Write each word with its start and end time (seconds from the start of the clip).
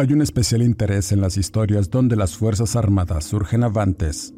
Hay 0.00 0.14
un 0.14 0.22
especial 0.22 0.62
interés 0.62 1.12
en 1.12 1.20
las 1.20 1.36
historias 1.36 1.90
donde 1.90 2.16
las 2.16 2.34
Fuerzas 2.34 2.74
Armadas 2.74 3.22
surgen 3.22 3.64
avantes 3.64 4.32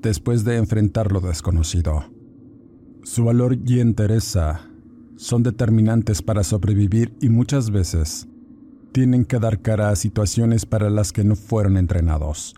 después 0.00 0.42
de 0.42 0.56
enfrentar 0.56 1.12
lo 1.12 1.20
desconocido. 1.20 2.06
Su 3.02 3.26
valor 3.26 3.58
y 3.66 3.80
entereza 3.80 4.70
son 5.16 5.42
determinantes 5.42 6.22
para 6.22 6.42
sobrevivir 6.44 7.14
y 7.20 7.28
muchas 7.28 7.70
veces 7.70 8.26
tienen 8.92 9.26
que 9.26 9.38
dar 9.38 9.60
cara 9.60 9.90
a 9.90 9.96
situaciones 9.96 10.64
para 10.64 10.88
las 10.88 11.12
que 11.12 11.24
no 11.24 11.36
fueron 11.36 11.76
entrenados. 11.76 12.54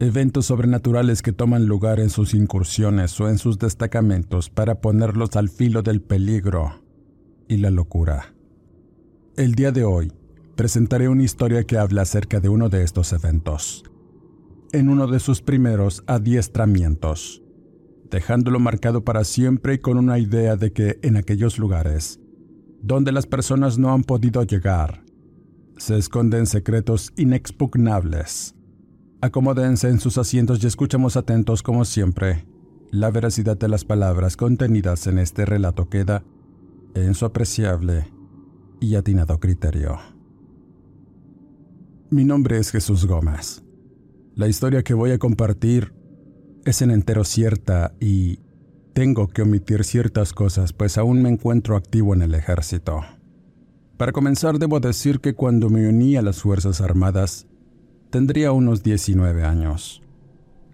Eventos 0.00 0.46
sobrenaturales 0.46 1.22
que 1.22 1.32
toman 1.32 1.66
lugar 1.66 2.00
en 2.00 2.10
sus 2.10 2.34
incursiones 2.34 3.20
o 3.20 3.28
en 3.28 3.38
sus 3.38 3.60
destacamentos 3.60 4.50
para 4.50 4.80
ponerlos 4.80 5.36
al 5.36 5.50
filo 5.50 5.82
del 5.82 6.02
peligro 6.02 6.82
y 7.46 7.58
la 7.58 7.70
locura. 7.70 8.34
El 9.36 9.54
día 9.54 9.70
de 9.70 9.84
hoy 9.84 10.10
presentaré 10.56 11.08
una 11.08 11.22
historia 11.22 11.64
que 11.64 11.76
habla 11.76 12.02
acerca 12.02 12.40
de 12.40 12.48
uno 12.48 12.70
de 12.70 12.82
estos 12.82 13.12
eventos, 13.12 13.84
en 14.72 14.88
uno 14.88 15.06
de 15.06 15.20
sus 15.20 15.42
primeros 15.42 16.02
adiestramientos, 16.06 17.42
dejándolo 18.10 18.58
marcado 18.58 19.04
para 19.04 19.24
siempre 19.24 19.74
y 19.74 19.78
con 19.78 19.98
una 19.98 20.18
idea 20.18 20.56
de 20.56 20.72
que 20.72 20.98
en 21.02 21.16
aquellos 21.16 21.58
lugares, 21.58 22.20
donde 22.82 23.12
las 23.12 23.26
personas 23.26 23.76
no 23.78 23.92
han 23.92 24.02
podido 24.02 24.42
llegar, 24.44 25.04
se 25.76 25.98
esconden 25.98 26.46
secretos 26.46 27.12
inexpugnables. 27.16 28.54
Acomódense 29.20 29.88
en 29.88 30.00
sus 30.00 30.16
asientos 30.16 30.64
y 30.64 30.66
escuchemos 30.66 31.18
atentos 31.18 31.62
como 31.62 31.84
siempre. 31.84 32.46
La 32.90 33.10
veracidad 33.10 33.58
de 33.58 33.68
las 33.68 33.84
palabras 33.84 34.36
contenidas 34.38 35.06
en 35.06 35.18
este 35.18 35.44
relato 35.44 35.90
queda 35.90 36.24
en 36.94 37.14
su 37.14 37.26
apreciable 37.26 38.10
y 38.80 38.94
atinado 38.94 39.38
criterio. 39.38 40.15
Mi 42.08 42.24
nombre 42.24 42.58
es 42.58 42.70
Jesús 42.70 43.04
Gómez. 43.04 43.64
La 44.36 44.46
historia 44.46 44.84
que 44.84 44.94
voy 44.94 45.10
a 45.10 45.18
compartir 45.18 45.92
es 46.64 46.80
en 46.80 46.92
entero 46.92 47.24
cierta 47.24 47.94
y 47.98 48.38
tengo 48.92 49.26
que 49.26 49.42
omitir 49.42 49.82
ciertas 49.82 50.32
cosas 50.32 50.72
pues 50.72 50.98
aún 50.98 51.20
me 51.20 51.30
encuentro 51.30 51.74
activo 51.74 52.14
en 52.14 52.22
el 52.22 52.36
ejército. 52.36 53.00
Para 53.96 54.12
comenzar 54.12 54.60
debo 54.60 54.78
decir 54.78 55.18
que 55.18 55.34
cuando 55.34 55.68
me 55.68 55.88
uní 55.88 56.16
a 56.16 56.22
las 56.22 56.42
Fuerzas 56.42 56.80
Armadas 56.80 57.48
tendría 58.10 58.52
unos 58.52 58.84
19 58.84 59.42
años. 59.42 60.00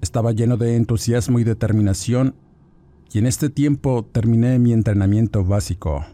Estaba 0.03 0.33
lleno 0.33 0.59
de 0.59 0.77
entusiasmo 0.77 1.39
y 1.39 1.45
determinación 1.45 2.35
y 3.11 3.21
en 3.21 3.27
este 3.27 3.49
tiempo 3.49 4.05
terminé 4.05 4.59
mi 4.59 4.75
entrenamiento 4.75 5.43
básico. 5.47 6.05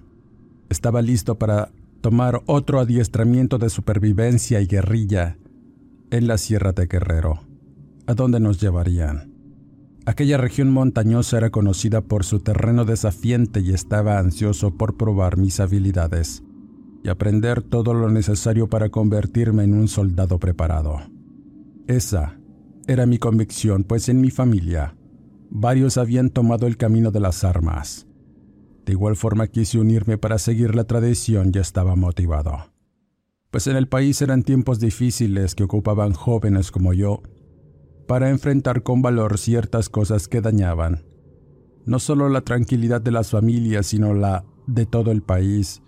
Estaba 0.69 1.03
listo 1.03 1.41
para 1.41 1.73
tomar 2.09 2.41
otro 2.47 2.81
adiestramiento 2.81 3.59
de 3.59 3.69
supervivencia 3.69 4.63
y 4.63 4.67
guerrilla 4.67 5.37
en 6.11 6.27
la 6.27 6.39
Sierra 6.39 6.73
de 6.73 6.87
Guerrero. 6.87 7.41
¿A 8.07 8.15
dónde 8.15 8.41
nos 8.41 8.59
llevarían? 8.59 9.35
Aquella 10.07 10.39
región 10.39 10.71
montañosa 10.71 11.37
era 11.37 11.51
conocida 11.51 12.01
por 12.01 12.25
su 12.25 12.41
terreno 12.41 12.87
desafiante 12.87 13.61
y 13.61 13.75
estaba 13.75 14.19
ansioso 14.19 14.71
por 14.71 14.97
probar 14.97 15.37
mis 15.37 15.61
habilidades 15.61 16.43
y 17.05 17.11
aprender 17.11 17.61
todo 17.61 17.93
lo 17.93 18.09
necesario 18.09 18.71
para 18.71 18.89
convertirme 18.89 19.65
en 19.65 19.75
un 19.75 19.87
soldado 19.87 20.39
preparado. 20.39 21.03
Esa 21.89 22.39
era 22.87 23.05
mi 23.05 23.19
convicción, 23.19 23.85
pues 23.85 24.09
en 24.09 24.23
mi 24.23 24.31
familia 24.31 24.97
varios 25.51 25.99
habían 25.99 26.31
tomado 26.31 26.67
el 26.67 26.79
camino 26.79 27.11
de 27.11 27.21
las 27.21 27.45
armas 27.45 28.08
de 28.89 28.93
igual 28.95 29.15
forma 29.15 29.47
quise 29.47 29.79
unirme 29.79 30.19
para 30.19 30.39
seguir 30.39 30.75
la 30.75 30.85
tradición 30.85 31.53
y 31.55 31.59
estaba 31.59 31.95
motivado. 31.95 32.73
Pues 33.51 33.67
en 33.67 33.77
el 33.77 33.87
país 33.87 34.21
eran 34.23 34.43
tiempos 34.43 34.81
difíciles 34.81 35.55
que 35.55 35.65
ocupaban 35.65 36.15
jóvenes 36.15 36.71
como 36.71 36.93
yo 36.95 37.23
para 38.07 38.31
enfrentar 38.31 38.83
con 38.83 39.03
valor 39.03 39.39
ciertas 39.39 39.89
cosas 39.89 40.27
que 40.27 40.41
dañaban 40.41 41.05
no 41.89 41.99
solo 41.99 42.29
la 42.29 42.43
tranquilidad 42.43 43.01
de 43.01 43.11
las 43.11 43.31
familias, 43.31 43.87
sino 43.87 44.13
la 44.13 44.45
de 44.67 44.85
todo 44.85 45.11
el 45.11 45.23
país, 45.23 45.83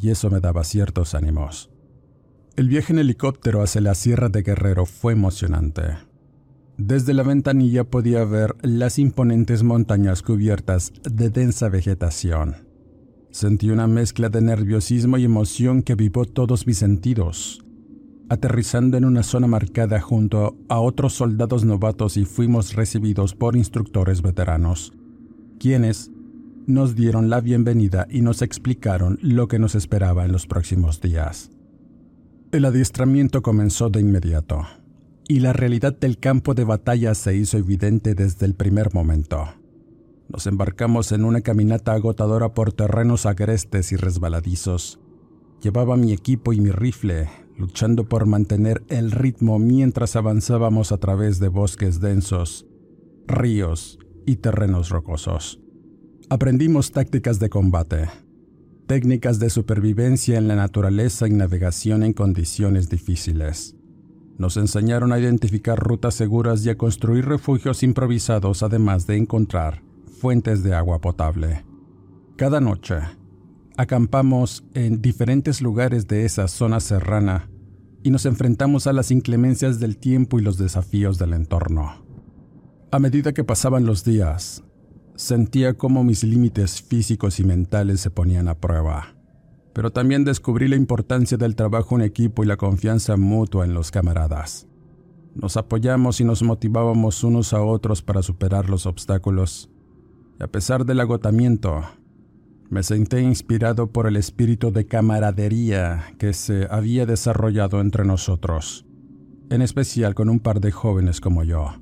y 0.00 0.10
eso 0.10 0.28
me 0.28 0.40
daba 0.40 0.64
ciertos 0.64 1.14
ánimos. 1.14 1.70
El 2.56 2.68
viaje 2.68 2.92
en 2.92 2.98
helicóptero 2.98 3.62
hacia 3.62 3.80
la 3.80 3.94
Sierra 3.94 4.28
de 4.28 4.42
Guerrero 4.42 4.86
fue 4.86 5.12
emocionante. 5.12 6.09
Desde 6.82 7.12
la 7.12 7.22
ventanilla 7.22 7.84
podía 7.84 8.24
ver 8.24 8.56
las 8.62 8.98
imponentes 8.98 9.62
montañas 9.62 10.22
cubiertas 10.22 10.94
de 11.02 11.28
densa 11.28 11.68
vegetación. 11.68 12.56
Sentí 13.30 13.68
una 13.68 13.86
mezcla 13.86 14.30
de 14.30 14.40
nerviosismo 14.40 15.18
y 15.18 15.24
emoción 15.24 15.82
que 15.82 15.94
vivó 15.94 16.24
todos 16.24 16.66
mis 16.66 16.78
sentidos. 16.78 17.62
Aterrizando 18.30 18.96
en 18.96 19.04
una 19.04 19.22
zona 19.22 19.46
marcada 19.46 20.00
junto 20.00 20.56
a 20.70 20.80
otros 20.80 21.12
soldados 21.12 21.66
novatos 21.66 22.16
y 22.16 22.24
fuimos 22.24 22.72
recibidos 22.72 23.34
por 23.34 23.56
instructores 23.56 24.22
veteranos, 24.22 24.94
quienes 25.58 26.10
nos 26.66 26.96
dieron 26.96 27.28
la 27.28 27.42
bienvenida 27.42 28.06
y 28.08 28.22
nos 28.22 28.40
explicaron 28.40 29.18
lo 29.20 29.48
que 29.48 29.58
nos 29.58 29.74
esperaba 29.74 30.24
en 30.24 30.32
los 30.32 30.46
próximos 30.46 31.02
días. 31.02 31.50
El 32.52 32.64
adiestramiento 32.64 33.42
comenzó 33.42 33.90
de 33.90 34.00
inmediato 34.00 34.62
y 35.30 35.38
la 35.38 35.52
realidad 35.52 35.96
del 35.96 36.18
campo 36.18 36.54
de 36.54 36.64
batalla 36.64 37.14
se 37.14 37.36
hizo 37.36 37.56
evidente 37.56 38.16
desde 38.16 38.46
el 38.46 38.56
primer 38.56 38.92
momento. 38.92 39.44
Nos 40.28 40.48
embarcamos 40.48 41.12
en 41.12 41.24
una 41.24 41.40
caminata 41.40 41.92
agotadora 41.92 42.52
por 42.52 42.72
terrenos 42.72 43.26
agrestes 43.26 43.92
y 43.92 43.96
resbaladizos. 43.96 44.98
Llevaba 45.62 45.96
mi 45.96 46.12
equipo 46.12 46.52
y 46.52 46.60
mi 46.60 46.72
rifle, 46.72 47.28
luchando 47.56 48.08
por 48.08 48.26
mantener 48.26 48.82
el 48.88 49.12
ritmo 49.12 49.60
mientras 49.60 50.16
avanzábamos 50.16 50.90
a 50.90 50.98
través 50.98 51.38
de 51.38 51.46
bosques 51.46 52.00
densos, 52.00 52.66
ríos 53.28 54.00
y 54.26 54.34
terrenos 54.34 54.88
rocosos. 54.88 55.60
Aprendimos 56.28 56.90
tácticas 56.90 57.38
de 57.38 57.50
combate, 57.50 58.08
técnicas 58.88 59.38
de 59.38 59.48
supervivencia 59.48 60.38
en 60.38 60.48
la 60.48 60.56
naturaleza 60.56 61.28
y 61.28 61.30
navegación 61.30 62.02
en 62.02 62.14
condiciones 62.14 62.88
difíciles. 62.88 63.76
Nos 64.40 64.56
enseñaron 64.56 65.12
a 65.12 65.18
identificar 65.18 65.78
rutas 65.78 66.14
seguras 66.14 66.64
y 66.64 66.70
a 66.70 66.78
construir 66.78 67.26
refugios 67.26 67.82
improvisados, 67.82 68.62
además 68.62 69.06
de 69.06 69.18
encontrar 69.18 69.82
fuentes 70.18 70.62
de 70.62 70.74
agua 70.74 70.98
potable. 71.02 71.62
Cada 72.36 72.58
noche, 72.58 72.94
acampamos 73.76 74.64
en 74.72 75.02
diferentes 75.02 75.60
lugares 75.60 76.08
de 76.08 76.24
esa 76.24 76.48
zona 76.48 76.80
serrana 76.80 77.50
y 78.02 78.10
nos 78.10 78.24
enfrentamos 78.24 78.86
a 78.86 78.94
las 78.94 79.10
inclemencias 79.10 79.78
del 79.78 79.98
tiempo 79.98 80.38
y 80.38 80.42
los 80.42 80.56
desafíos 80.56 81.18
del 81.18 81.34
entorno. 81.34 82.02
A 82.90 82.98
medida 82.98 83.34
que 83.34 83.44
pasaban 83.44 83.84
los 83.84 84.04
días, 84.04 84.62
sentía 85.16 85.74
cómo 85.74 86.02
mis 86.02 86.24
límites 86.24 86.80
físicos 86.80 87.40
y 87.40 87.44
mentales 87.44 88.00
se 88.00 88.08
ponían 88.08 88.48
a 88.48 88.54
prueba 88.54 89.19
pero 89.80 89.90
también 89.90 90.24
descubrí 90.24 90.68
la 90.68 90.76
importancia 90.76 91.38
del 91.38 91.56
trabajo 91.56 91.96
en 91.96 92.02
equipo 92.02 92.44
y 92.44 92.46
la 92.46 92.58
confianza 92.58 93.16
mutua 93.16 93.64
en 93.64 93.72
los 93.72 93.90
camaradas. 93.90 94.68
Nos 95.34 95.56
apoyamos 95.56 96.20
y 96.20 96.24
nos 96.24 96.42
motivábamos 96.42 97.24
unos 97.24 97.54
a 97.54 97.62
otros 97.62 98.02
para 98.02 98.20
superar 98.20 98.68
los 98.68 98.84
obstáculos. 98.84 99.70
Y 100.38 100.42
a 100.42 100.48
pesar 100.48 100.84
del 100.84 101.00
agotamiento, 101.00 101.82
Me 102.68 102.82
senté 102.82 103.22
inspirado 103.22 103.86
por 103.86 104.06
el 104.06 104.16
espíritu 104.16 104.70
de 104.70 104.84
camaradería 104.84 106.12
que 106.18 106.34
se 106.34 106.66
había 106.70 107.06
desarrollado 107.06 107.80
entre 107.80 108.04
nosotros, 108.04 108.84
en 109.48 109.62
especial 109.62 110.14
con 110.14 110.28
un 110.28 110.40
par 110.40 110.60
de 110.60 110.72
jóvenes 110.72 111.22
como 111.22 111.42
yo, 111.42 111.72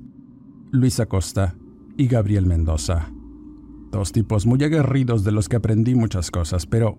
Luis 0.71 1.01
Acosta 1.01 1.53
y 1.97 2.07
Gabriel 2.07 2.45
Mendoza. 2.45 3.11
Dos 3.91 4.13
tipos 4.13 4.45
muy 4.45 4.63
aguerridos 4.63 5.25
de 5.25 5.33
los 5.33 5.49
que 5.49 5.57
aprendí 5.57 5.95
muchas 5.95 6.31
cosas, 6.31 6.65
pero 6.65 6.97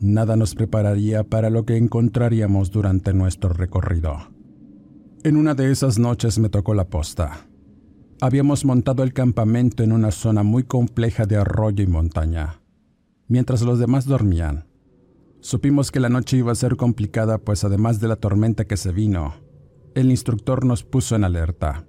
nada 0.00 0.36
nos 0.36 0.54
prepararía 0.54 1.24
para 1.24 1.50
lo 1.50 1.64
que 1.64 1.76
encontraríamos 1.76 2.70
durante 2.70 3.12
nuestro 3.12 3.50
recorrido. 3.50 4.16
En 5.22 5.36
una 5.36 5.54
de 5.54 5.70
esas 5.70 5.98
noches 5.98 6.38
me 6.38 6.48
tocó 6.48 6.74
la 6.74 6.88
posta. 6.88 7.46
Habíamos 8.22 8.64
montado 8.64 9.02
el 9.02 9.12
campamento 9.12 9.82
en 9.82 9.92
una 9.92 10.10
zona 10.10 10.42
muy 10.42 10.64
compleja 10.64 11.26
de 11.26 11.36
arroyo 11.36 11.84
y 11.84 11.86
montaña, 11.86 12.60
mientras 13.28 13.62
los 13.62 13.78
demás 13.78 14.06
dormían. 14.06 14.66
Supimos 15.40 15.90
que 15.90 16.00
la 16.00 16.08
noche 16.08 16.36
iba 16.36 16.52
a 16.52 16.54
ser 16.54 16.76
complicada, 16.76 17.38
pues 17.38 17.64
además 17.64 18.00
de 18.00 18.08
la 18.08 18.16
tormenta 18.16 18.66
que 18.66 18.76
se 18.76 18.92
vino, 18.92 19.34
el 19.94 20.10
instructor 20.10 20.64
nos 20.64 20.84
puso 20.84 21.16
en 21.16 21.24
alerta, 21.24 21.86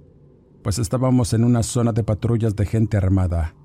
pues 0.63 0.79
estábamos 0.79 1.33
en 1.33 1.43
una 1.43 1.63
zona 1.63 1.91
de 1.91 2.03
patrullas 2.03 2.55
de 2.55 2.65
gente 2.65 2.97
armada, 2.97 3.55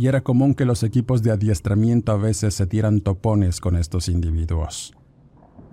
y 0.00 0.06
era 0.06 0.22
común 0.22 0.54
que 0.54 0.64
los 0.64 0.82
equipos 0.82 1.22
de 1.22 1.30
adiestramiento 1.30 2.12
a 2.12 2.16
veces 2.16 2.54
se 2.54 2.64
dieran 2.64 3.02
topones 3.02 3.60
con 3.60 3.76
estos 3.76 4.08
individuos. 4.08 4.94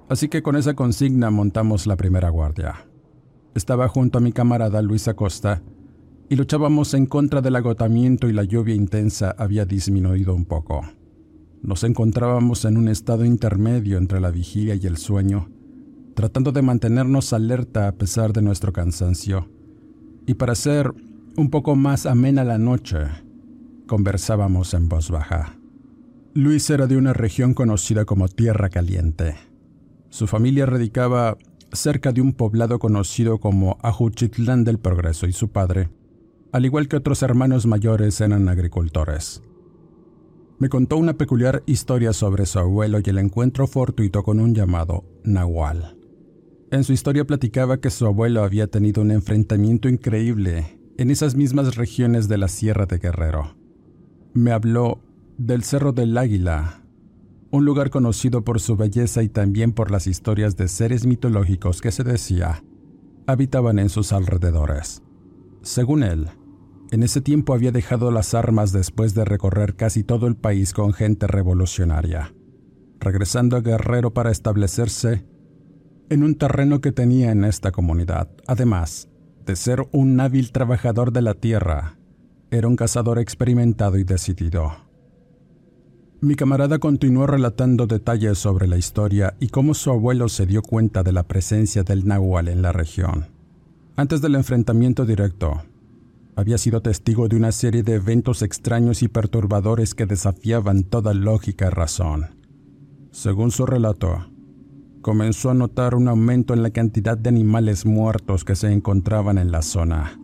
Así 0.10 0.28
que 0.28 0.44
con 0.44 0.58
esa 0.58 0.74
consigna 0.74 1.32
montamos 1.32 1.88
la 1.88 1.96
primera 1.96 2.28
guardia. 2.28 2.90
Estaba 3.56 3.88
junto 3.88 4.18
a 4.18 4.22
mi 4.22 4.34
camarada 4.34 4.82
Luis 4.82 5.08
Acosta 5.08 5.62
y 6.28 6.36
luchábamos 6.36 6.94
en 6.94 7.06
contra 7.06 7.40
del 7.42 7.56
agotamiento 7.56 8.28
y 8.28 8.34
la 8.34 8.44
lluvia 8.44 8.76
intensa 8.76 9.34
había 9.38 9.64
disminuido 9.64 10.36
un 10.36 10.44
poco. 10.44 10.82
Nos 11.62 11.86
encontrábamos 11.86 12.66
en 12.66 12.76
un 12.76 12.90
estado 12.90 13.24
intermedio 13.24 13.98
entre 13.98 14.20
la 14.20 14.30
vigilia 14.30 14.76
y 14.76 14.88
el 14.88 14.98
sueño, 14.98 15.48
tratando 16.16 16.52
de 16.52 16.64
mantenernos 16.64 17.32
alerta 17.32 17.88
a 17.88 17.94
pesar 17.94 18.34
de 18.34 18.42
nuestro 18.42 18.74
cansancio. 18.74 19.48
Y 20.26 20.34
para 20.34 20.52
hacer 20.52 20.94
un 21.38 21.50
poco 21.50 21.78
más 21.78 22.06
amena 22.06 22.44
la 22.44 22.58
noche, 22.58 22.98
conversábamos 23.88 24.74
en 24.74 24.90
voz 24.90 25.10
baja. 25.10 25.58
Luis 26.34 26.70
era 26.70 26.86
de 26.86 26.98
una 26.98 27.14
región 27.14 27.56
conocida 27.56 28.06
como 28.06 28.28
Tierra 28.28 28.70
Caliente. 28.70 29.36
Su 30.10 30.28
familia 30.28 30.68
radicaba 30.68 31.38
cerca 31.72 32.12
de 32.12 32.22
un 32.22 32.34
poblado 32.34 32.78
conocido 32.78 33.40
como 33.40 33.78
Ajuchitlán 33.82 34.64
del 34.64 34.78
Progreso 34.78 35.26
y 35.26 35.34
su 35.34 35.50
padre, 35.50 35.90
al 36.52 36.66
igual 36.66 36.88
que 36.88 36.96
otros 36.96 37.24
hermanos 37.24 37.66
mayores, 37.66 38.22
eran 38.22 38.48
agricultores. 38.50 39.42
Me 40.60 40.70
contó 40.70 40.98
una 40.98 41.14
peculiar 41.14 41.62
historia 41.66 42.14
sobre 42.14 42.46
su 42.46 42.60
abuelo 42.60 43.00
y 43.04 43.10
el 43.10 43.18
encuentro 43.18 43.68
fortuito 43.68 44.24
con 44.24 44.40
un 44.40 44.56
llamado 44.56 45.04
Nahual. 45.24 45.98
En 46.72 46.84
su 46.84 46.94
historia 46.94 47.26
platicaba 47.26 47.78
que 47.78 47.90
su 47.90 48.06
abuelo 48.06 48.44
había 48.44 48.68
tenido 48.68 49.02
un 49.02 49.12
enfrentamiento 49.12 49.88
increíble 49.88 50.80
en 50.98 51.12
esas 51.12 51.36
mismas 51.36 51.76
regiones 51.76 52.28
de 52.28 52.38
la 52.38 52.48
Sierra 52.48 52.86
de 52.86 52.98
Guerrero. 52.98 53.57
Me 54.38 54.52
habló 54.52 55.00
del 55.40 55.64
Cerro 55.64 55.94
del 55.94 56.16
Águila, 56.16 56.84
un 57.50 57.66
lugar 57.66 57.90
conocido 57.90 58.44
por 58.44 58.60
su 58.60 58.76
belleza 58.78 59.24
y 59.24 59.30
también 59.30 59.72
por 59.72 59.90
las 59.90 60.06
historias 60.06 60.56
de 60.56 60.68
seres 60.68 61.08
mitológicos 61.08 61.82
que 61.82 61.92
se 61.92 62.04
decía 62.04 62.64
habitaban 63.26 63.80
en 63.80 63.90
sus 63.90 64.14
alrededores. 64.14 65.02
Según 65.64 66.04
él, 66.04 66.28
en 66.92 67.02
ese 67.02 67.20
tiempo 67.20 67.56
había 67.56 67.72
dejado 67.72 68.12
las 68.12 68.36
armas 68.36 68.72
después 68.72 69.16
de 69.16 69.26
recorrer 69.26 69.76
casi 69.76 70.04
todo 70.04 70.28
el 70.28 70.36
país 70.36 70.72
con 70.72 70.94
gente 70.94 71.26
revolucionaria, 71.26 72.36
regresando 73.00 73.58
a 73.58 73.62
Guerrero 73.62 74.14
para 74.14 74.30
establecerse 74.30 75.26
en 76.12 76.22
un 76.22 76.36
terreno 76.36 76.80
que 76.80 76.92
tenía 76.92 77.32
en 77.32 77.44
esta 77.44 77.72
comunidad. 77.72 78.30
Además 78.46 79.10
de 79.48 79.56
ser 79.56 79.88
un 79.92 80.20
hábil 80.20 80.52
trabajador 80.52 81.12
de 81.12 81.24
la 81.24 81.34
tierra, 81.34 81.97
era 82.52 82.68
un 82.68 82.76
cazador 82.76 83.20
experimentado 83.20 83.98
y 83.98 84.04
decidido. 84.04 84.72
Mi 86.20 86.36
camarada 86.36 86.80
continuó 86.80 87.28
relatando 87.28 87.86
detalles 87.86 88.40
sobre 88.40 88.68
la 88.68 88.78
historia 88.78 89.36
y 89.40 89.50
cómo 89.50 89.74
su 89.74 89.92
abuelo 89.92 90.30
se 90.30 90.48
dio 90.48 90.62
cuenta 90.64 91.04
de 91.04 91.12
la 91.12 91.24
presencia 91.24 91.84
del 91.84 92.08
náhuatl 92.08 92.50
en 92.50 92.62
la 92.62 92.72
región. 92.72 93.28
Antes 93.96 94.22
del 94.22 94.36
enfrentamiento 94.36 95.06
directo, 95.06 95.62
había 96.36 96.58
sido 96.58 96.82
testigo 96.82 97.28
de 97.28 97.36
una 97.36 97.52
serie 97.52 97.84
de 97.84 97.96
eventos 97.96 98.42
extraños 98.42 99.04
y 99.04 99.08
perturbadores 99.08 99.94
que 99.94 100.06
desafiaban 100.06 100.84
toda 100.84 101.14
lógica 101.14 101.68
y 101.68 101.70
razón. 101.70 102.36
Según 103.12 103.52
su 103.52 103.66
relato, 103.66 104.28
comenzó 105.02 105.50
a 105.50 105.54
notar 105.54 105.96
un 105.96 106.08
aumento 106.08 106.54
en 106.54 106.64
la 106.64 106.70
cantidad 106.70 107.18
de 107.18 107.30
animales 107.30 107.86
muertos 107.86 108.44
que 108.44 108.56
se 108.56 108.72
encontraban 108.72 109.38
en 109.38 109.52
la 109.52 109.62
zona. 109.62 110.20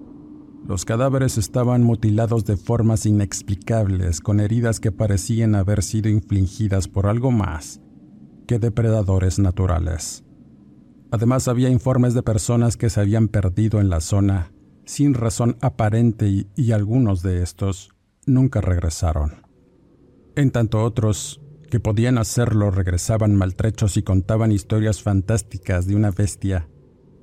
Los 0.68 0.86
cadáveres 0.86 1.38
estaban 1.38 1.83
mutilados 1.83 2.45
de 2.45 2.56
formas 2.56 3.06
inexplicables, 3.06 4.21
con 4.21 4.39
heridas 4.39 4.80
que 4.80 4.94
parecían 4.94 5.56
haber 5.56 5.83
sido 5.83 6.10
infligidas 6.10 6.88
por 6.88 7.07
algo 7.07 7.31
más 7.31 7.81
que 8.48 8.60
depredadores 8.60 9.39
naturales. 9.39 10.24
Además 11.12 11.50
había 11.50 11.69
informes 11.69 12.13
de 12.13 12.24
personas 12.24 12.77
que 12.77 12.89
se 12.89 13.01
habían 13.01 13.27
perdido 13.27 13.81
en 13.81 13.89
la 13.89 14.00
zona 14.00 14.54
sin 14.86 15.13
razón 15.13 15.57
aparente 15.62 16.48
y, 16.56 16.71
algunos 16.71 17.21
de 17.24 17.44
estos 17.44 17.94
nunca 18.25 18.62
regresaron. 18.62 19.45
En 20.36 20.51
tanto 20.51 20.81
otros 20.83 21.42
que 21.69 21.80
podían 21.80 22.18
hacerlo 22.18 22.71
regresaban 22.71 23.36
maltrechos 23.36 23.98
y 23.98 24.04
contaban 24.04 24.51
historias 24.51 25.01
fantásticas 25.01 25.88
de 25.88 25.95
una 25.95 26.12
bestia 26.12 26.68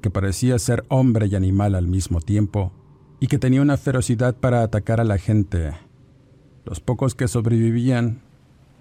que 0.02 0.10
parecía 0.10 0.58
ser 0.58 0.84
hombre 0.88 1.26
y 1.26 1.36
animal 1.36 1.74
al 1.74 1.86
mismo 1.86 2.20
tiempo 2.20 2.79
y 3.20 3.26
que 3.26 3.38
tenía 3.38 3.62
una 3.62 3.76
ferocidad 3.76 4.34
para 4.34 4.62
atacar 4.62 5.00
a 5.00 5.04
la 5.04 5.18
gente. 5.18 5.72
Los 6.64 6.80
pocos 6.80 7.14
que 7.14 7.28
sobrevivían 7.28 8.22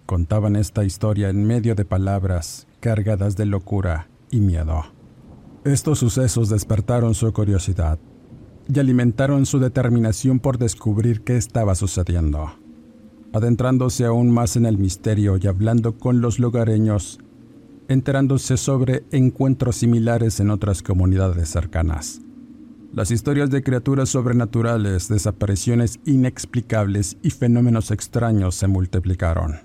contaban 0.05 0.55
esta 0.55 0.85
historia 0.85 1.29
en 1.29 1.45
medio 1.45 1.75
de 1.75 1.85
palabras 1.85 2.65
cargadas 2.79 3.35
de 3.35 3.45
locura 3.45 4.07
y 4.31 4.39
miedo. 4.39 4.85
Estos 5.65 5.99
sucesos 5.99 6.49
despertaron 6.49 7.13
su 7.13 7.31
curiosidad 7.33 7.99
y 8.73 8.79
alimentaron 8.79 9.45
su 9.45 9.59
determinación 9.59 10.39
por 10.39 10.57
descubrir 10.57 11.21
qué 11.21 11.35
estaba 11.35 11.75
sucediendo. 11.75 12.51
Adentrándose 13.33 14.05
aún 14.05 14.31
más 14.31 14.55
en 14.55 14.65
el 14.65 14.77
misterio 14.77 15.37
y 15.37 15.47
hablando 15.47 15.97
con 15.97 16.21
los 16.21 16.39
lugareños, 16.39 17.19
enterándose 17.87 18.57
sobre 18.57 19.03
encuentros 19.11 19.75
similares 19.75 20.39
en 20.39 20.49
otras 20.49 20.81
comunidades 20.81 21.49
cercanas. 21.49 22.21
Las 22.91 23.11
historias 23.11 23.51
de 23.51 23.61
criaturas 23.61 24.09
sobrenaturales, 24.09 25.09
desapariciones 25.09 25.99
inexplicables 26.05 27.17
y 27.21 27.29
fenómenos 27.29 27.91
extraños 27.91 28.55
se 28.55 28.67
multiplicaron, 28.67 29.59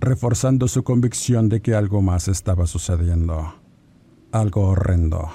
reforzando 0.00 0.68
su 0.68 0.84
convicción 0.84 1.48
de 1.48 1.62
que 1.62 1.74
algo 1.74 2.02
más 2.02 2.28
estaba 2.28 2.66
sucediendo, 2.66 3.54
algo 4.32 4.66
horrendo. 4.68 5.30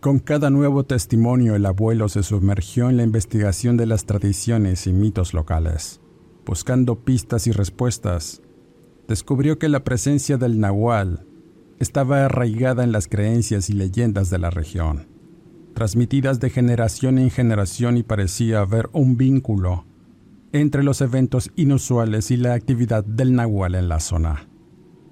Con 0.00 0.18
cada 0.18 0.50
nuevo 0.50 0.84
testimonio 0.84 1.56
el 1.56 1.64
abuelo 1.64 2.10
se 2.10 2.22
sumergió 2.22 2.90
en 2.90 2.98
la 2.98 3.02
investigación 3.02 3.78
de 3.78 3.86
las 3.86 4.04
tradiciones 4.04 4.86
y 4.86 4.92
mitos 4.92 5.32
locales, 5.32 6.02
buscando 6.44 6.96
pistas 6.96 7.46
y 7.46 7.52
respuestas. 7.52 8.42
Descubrió 9.08 9.58
que 9.58 9.70
la 9.70 9.84
presencia 9.84 10.36
del 10.36 10.60
nahual 10.60 11.26
estaba 11.78 12.26
arraigada 12.26 12.84
en 12.84 12.92
las 12.92 13.08
creencias 13.08 13.70
y 13.70 13.72
leyendas 13.72 14.28
de 14.28 14.38
la 14.38 14.50
región 14.50 15.13
transmitidas 15.74 16.40
de 16.40 16.50
generación 16.50 17.18
en 17.18 17.30
generación 17.30 17.96
y 17.96 18.02
parecía 18.02 18.60
haber 18.60 18.88
un 18.92 19.16
vínculo 19.16 19.84
entre 20.52 20.84
los 20.84 21.00
eventos 21.00 21.50
inusuales 21.56 22.30
y 22.30 22.36
la 22.36 22.54
actividad 22.54 23.04
del 23.04 23.34
nahual 23.34 23.74
en 23.74 23.88
la 23.88 23.98
zona, 23.98 24.48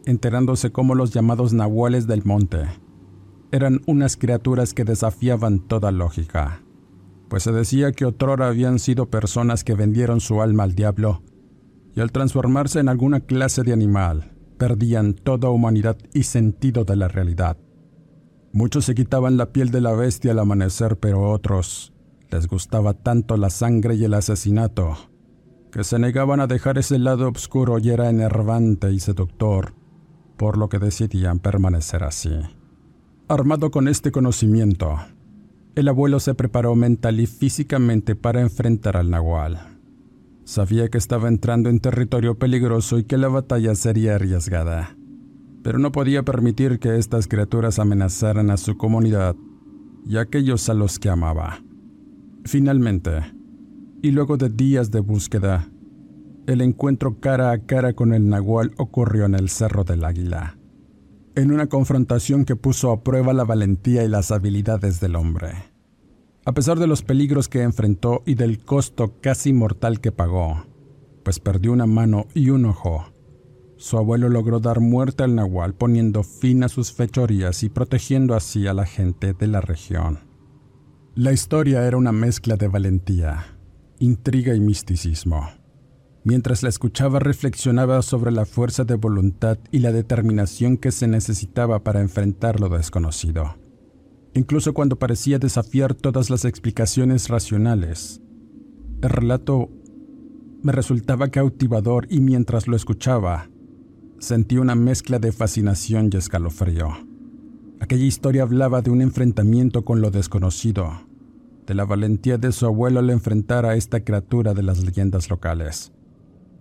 enterándose 0.07 0.71
cómo 0.71 0.95
los 0.95 1.12
llamados 1.12 1.52
nahuales 1.52 2.07
del 2.07 2.25
monte 2.25 2.61
eran 3.50 3.83
unas 3.87 4.16
criaturas 4.16 4.73
que 4.73 4.85
desafiaban 4.85 5.61
toda 5.61 5.92
lógica, 5.92 6.62
pues 7.28 7.42
se 7.42 7.52
decía 7.52 7.92
que 7.92 8.07
otrora 8.07 8.49
habían 8.49 8.78
sido 8.78 9.11
personas 9.11 9.62
que 9.62 9.75
vendieron 9.75 10.21
su 10.21 10.40
alma 10.40 10.62
al 10.62 10.75
diablo 10.75 11.23
y 11.95 12.00
al 12.00 12.12
transformarse 12.12 12.81
en 12.81 12.88
alguna 12.88 13.21
clase 13.21 13.62
de 13.62 13.75
animal, 13.75 14.33
perdían 14.59 15.12
toda 15.12 15.50
humanidad 15.50 15.99
y 16.14 16.23
sentido 16.23 16.85
de 16.85 16.97
la 16.97 17.09
realidad. 17.09 17.59
Muchos 18.52 18.85
se 18.85 18.94
quitaban 18.94 19.37
la 19.37 19.52
piel 19.52 19.71
de 19.71 19.80
la 19.80 19.92
bestia 19.92 20.32
al 20.32 20.38
amanecer, 20.38 20.99
pero 20.99 21.30
otros 21.30 21.92
les 22.30 22.47
gustaba 22.47 22.94
tanto 22.94 23.37
la 23.37 23.50
sangre 23.50 23.94
y 23.94 24.04
el 24.04 24.14
asesinato 24.14 24.97
que 25.73 25.85
se 25.85 25.99
negaban 25.99 26.38
a 26.40 26.47
dejar 26.47 26.76
ese 26.76 26.99
lado 26.99 27.30
oscuro 27.30 27.78
y 27.78 27.88
era 27.88 28.11
enervante 28.11 28.92
y 28.92 29.00
seductor, 29.00 29.73
por 30.37 30.59
lo 30.59 30.68
que 30.68 30.78
decidían 30.78 31.38
permanecer 31.38 32.04
así. 32.04 32.30
Armado 33.26 33.71
con 33.71 33.88
este 33.88 34.12
conocimiento, 34.12 34.99
el 35.75 35.88
abuelo 35.88 36.21
se 36.21 36.35
preparó 36.35 36.76
mental 36.76 37.21
y 37.21 37.26
físicamente 37.26 38.14
para 38.14 38.42
enfrentar 38.42 38.99
al 38.99 39.09
nahual. 39.09 39.78
Sabía 40.44 40.90
que 40.90 40.99
estaba 40.99 41.28
entrando 41.28 41.71
en 41.71 41.80
territorio 41.80 42.38
peligroso 42.38 42.99
y 42.99 43.04
que 43.04 43.16
la 43.16 43.28
batalla 43.28 43.75
sería 43.75 44.16
arriesgada, 44.16 44.94
pero 45.62 45.78
no 45.78 45.92
podía 45.92 46.25
permitir 46.25 46.78
que 46.78 46.99
estas 46.99 47.28
criaturas 47.28 47.78
amenazaran 47.78 48.50
a 48.50 48.57
su 48.57 48.76
comunidad 48.76 49.37
y 50.07 50.16
a 50.16 50.23
aquellos 50.23 50.69
a 50.69 50.75
los 50.75 50.99
que 50.99 51.09
amaba. 51.09 51.62
Finalmente, 52.45 53.23
y 54.02 54.11
luego 54.11 54.37
de 54.37 54.49
días 54.49 54.90
de 54.90 55.00
búsqueda, 55.00 55.69
el 56.47 56.61
encuentro 56.61 57.21
cara 57.21 57.52
a 57.52 57.59
cara 57.59 57.92
con 57.92 58.12
el 58.12 58.28
nahual 58.28 58.73
ocurrió 58.76 59.26
en 59.26 59.35
el 59.35 59.49
Cerro 59.49 59.85
del 59.85 60.04
Águila, 60.04 60.59
en 61.37 61.52
una 61.52 61.69
confrontación 61.69 62.45
que 62.45 62.57
puso 62.57 62.90
a 62.90 63.04
prueba 63.04 63.33
la 63.33 63.45
valentía 63.45 64.02
y 64.02 64.09
las 64.09 64.33
habilidades 64.33 64.99
del 64.99 65.14
hombre. 65.14 65.52
A 66.45 66.52
pesar 66.52 66.81
de 66.81 66.88
los 66.88 67.02
peligros 67.02 67.49
que 67.49 67.62
enfrentó 67.62 68.25
y 68.26 68.35
del 68.35 68.64
costo 68.64 69.21
casi 69.21 69.52
mortal 69.52 70.00
que 70.00 70.11
pagó, 70.11 70.66
pues 71.23 71.38
perdió 71.38 71.73
una 71.73 71.87
mano 71.87 72.26
y 72.35 72.50
un 72.50 72.64
ojo, 72.64 73.12
su 73.82 73.98
abuelo 73.98 74.28
logró 74.28 74.60
dar 74.60 74.78
muerte 74.78 75.24
al 75.24 75.34
nahual 75.34 75.74
poniendo 75.74 76.22
fin 76.22 76.62
a 76.62 76.68
sus 76.68 76.92
fechorías 76.92 77.64
y 77.64 77.68
protegiendo 77.68 78.36
así 78.36 78.68
a 78.68 78.74
la 78.74 78.86
gente 78.86 79.32
de 79.32 79.48
la 79.48 79.60
región. 79.60 80.20
La 81.16 81.32
historia 81.32 81.84
era 81.84 81.96
una 81.96 82.12
mezcla 82.12 82.54
de 82.54 82.68
valentía, 82.68 83.58
intriga 83.98 84.54
y 84.54 84.60
misticismo. 84.60 85.48
Mientras 86.22 86.62
la 86.62 86.68
escuchaba 86.68 87.18
reflexionaba 87.18 88.00
sobre 88.02 88.30
la 88.30 88.46
fuerza 88.46 88.84
de 88.84 88.94
voluntad 88.94 89.58
y 89.72 89.80
la 89.80 89.90
determinación 89.90 90.76
que 90.76 90.92
se 90.92 91.08
necesitaba 91.08 91.82
para 91.82 92.02
enfrentar 92.02 92.60
lo 92.60 92.68
desconocido. 92.68 93.56
Incluso 94.32 94.74
cuando 94.74 94.96
parecía 94.96 95.40
desafiar 95.40 95.94
todas 95.94 96.30
las 96.30 96.44
explicaciones 96.44 97.28
racionales, 97.28 98.20
el 99.02 99.10
relato 99.10 99.70
me 100.62 100.70
resultaba 100.70 101.30
cautivador 101.30 102.06
y 102.08 102.20
mientras 102.20 102.68
lo 102.68 102.76
escuchaba, 102.76 103.48
sentí 104.23 104.57
una 104.57 104.76
mezcla 104.76 105.19
de 105.19 105.33
fascinación 105.33 106.09
y 106.12 106.17
escalofrío. 106.17 106.91
Aquella 107.81 108.05
historia 108.05 108.45
hablaba 108.45 108.81
de 108.81 108.91
un 108.91 109.02
enfrentamiento 109.02 109.85
con 109.85 110.00
lo 110.00 110.12
desconocido, 110.12 110.93
de 111.67 111.75
la 111.75 111.85
valentía 111.85 112.38
de 112.38 112.52
su 112.52 112.67
abuelo 112.67 113.00
al 113.00 113.11
enfrentar 113.11 113.67
a 113.67 113.75
esta 113.75 114.05
criatura 114.05 114.55
de 114.55 114.62
las 114.62 114.85
leyendas 114.85 115.29
locales. 115.29 115.93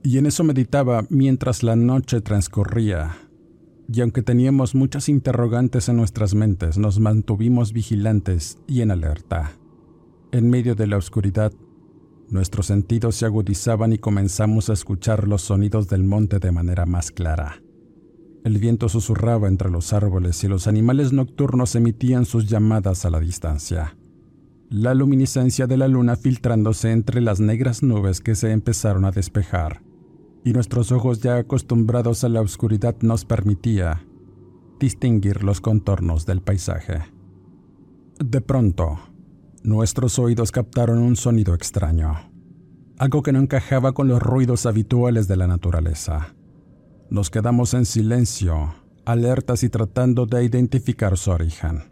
Y 0.02 0.18
en 0.18 0.26
eso 0.26 0.44
meditaba 0.44 1.06
mientras 1.10 1.62
la 1.62 1.76
noche 1.76 2.22
transcurría. 2.22 3.16
Y 3.88 4.02
aunque 4.02 4.24
teníamos 4.24 4.74
muchas 4.74 5.08
interrogantes 5.08 5.88
en 5.88 5.98
nuestras 5.98 6.34
mentes, 6.34 6.80
nos 6.80 7.00
mantuvimos 7.00 7.74
vigilantes 7.74 8.58
y 8.66 8.82
en 8.82 8.90
alerta. 8.90 9.52
En 10.32 10.50
medio 10.50 10.74
de 10.74 10.88
la 10.88 10.98
oscuridad, 10.98 11.54
nuestros 12.32 12.68
sentidos 12.68 13.16
se 13.16 13.26
agudizaban 13.26 13.94
y 13.94 13.98
comenzamos 13.98 14.70
a 14.70 14.74
escuchar 14.74 15.28
los 15.28 15.44
sonidos 15.44 15.88
del 15.88 16.04
monte 16.04 16.40
de 16.40 16.52
manera 16.52 16.86
más 16.86 17.12
clara. 17.12 17.62
El 18.44 18.58
viento 18.58 18.90
susurraba 18.90 19.48
entre 19.48 19.70
los 19.70 19.94
árboles 19.94 20.44
y 20.44 20.48
los 20.48 20.66
animales 20.66 21.14
nocturnos 21.14 21.76
emitían 21.76 22.26
sus 22.26 22.48
llamadas 22.48 23.06
a 23.06 23.12
la 23.12 23.20
distancia. 23.20 23.96
La 24.70 24.94
luminiscencia 24.96 25.68
de 25.68 25.78
la 25.78 25.88
luna 25.88 26.16
filtrándose 26.16 26.92
entre 26.92 27.22
las 27.22 27.40
negras 27.40 27.84
nubes 27.84 28.22
que 28.22 28.36
se 28.36 28.52
empezaron 28.52 29.06
a 29.06 29.12
despejar 29.12 29.84
y 30.44 30.54
nuestros 30.54 30.92
ojos 30.92 31.22
ya 31.22 31.38
acostumbrados 31.38 32.24
a 32.24 32.30
la 32.30 32.42
oscuridad 32.42 32.96
nos 33.02 33.26
permitía 33.26 34.06
distinguir 34.80 35.44
los 35.44 35.62
contornos 35.62 36.26
del 36.26 36.42
paisaje. 36.42 37.04
De 38.18 38.42
pronto, 38.42 39.00
nuestros 39.64 40.20
oídos 40.20 40.52
captaron 40.52 41.00
un 41.00 41.16
sonido 41.16 41.54
extraño, 41.54 42.32
algo 42.98 43.24
que 43.24 43.32
no 43.32 43.40
encajaba 43.40 43.94
con 43.94 44.08
los 44.08 44.22
ruidos 44.22 44.66
habituales 44.66 45.28
de 45.28 45.38
la 45.38 45.48
naturaleza. 45.48 46.36
Nos 47.10 47.30
quedamos 47.30 47.74
en 47.74 47.86
silencio, 47.86 48.74
alertas 49.06 49.64
y 49.64 49.70
tratando 49.70 50.26
de 50.26 50.44
identificar 50.44 51.18
su 51.18 51.32
origen. 51.32 51.92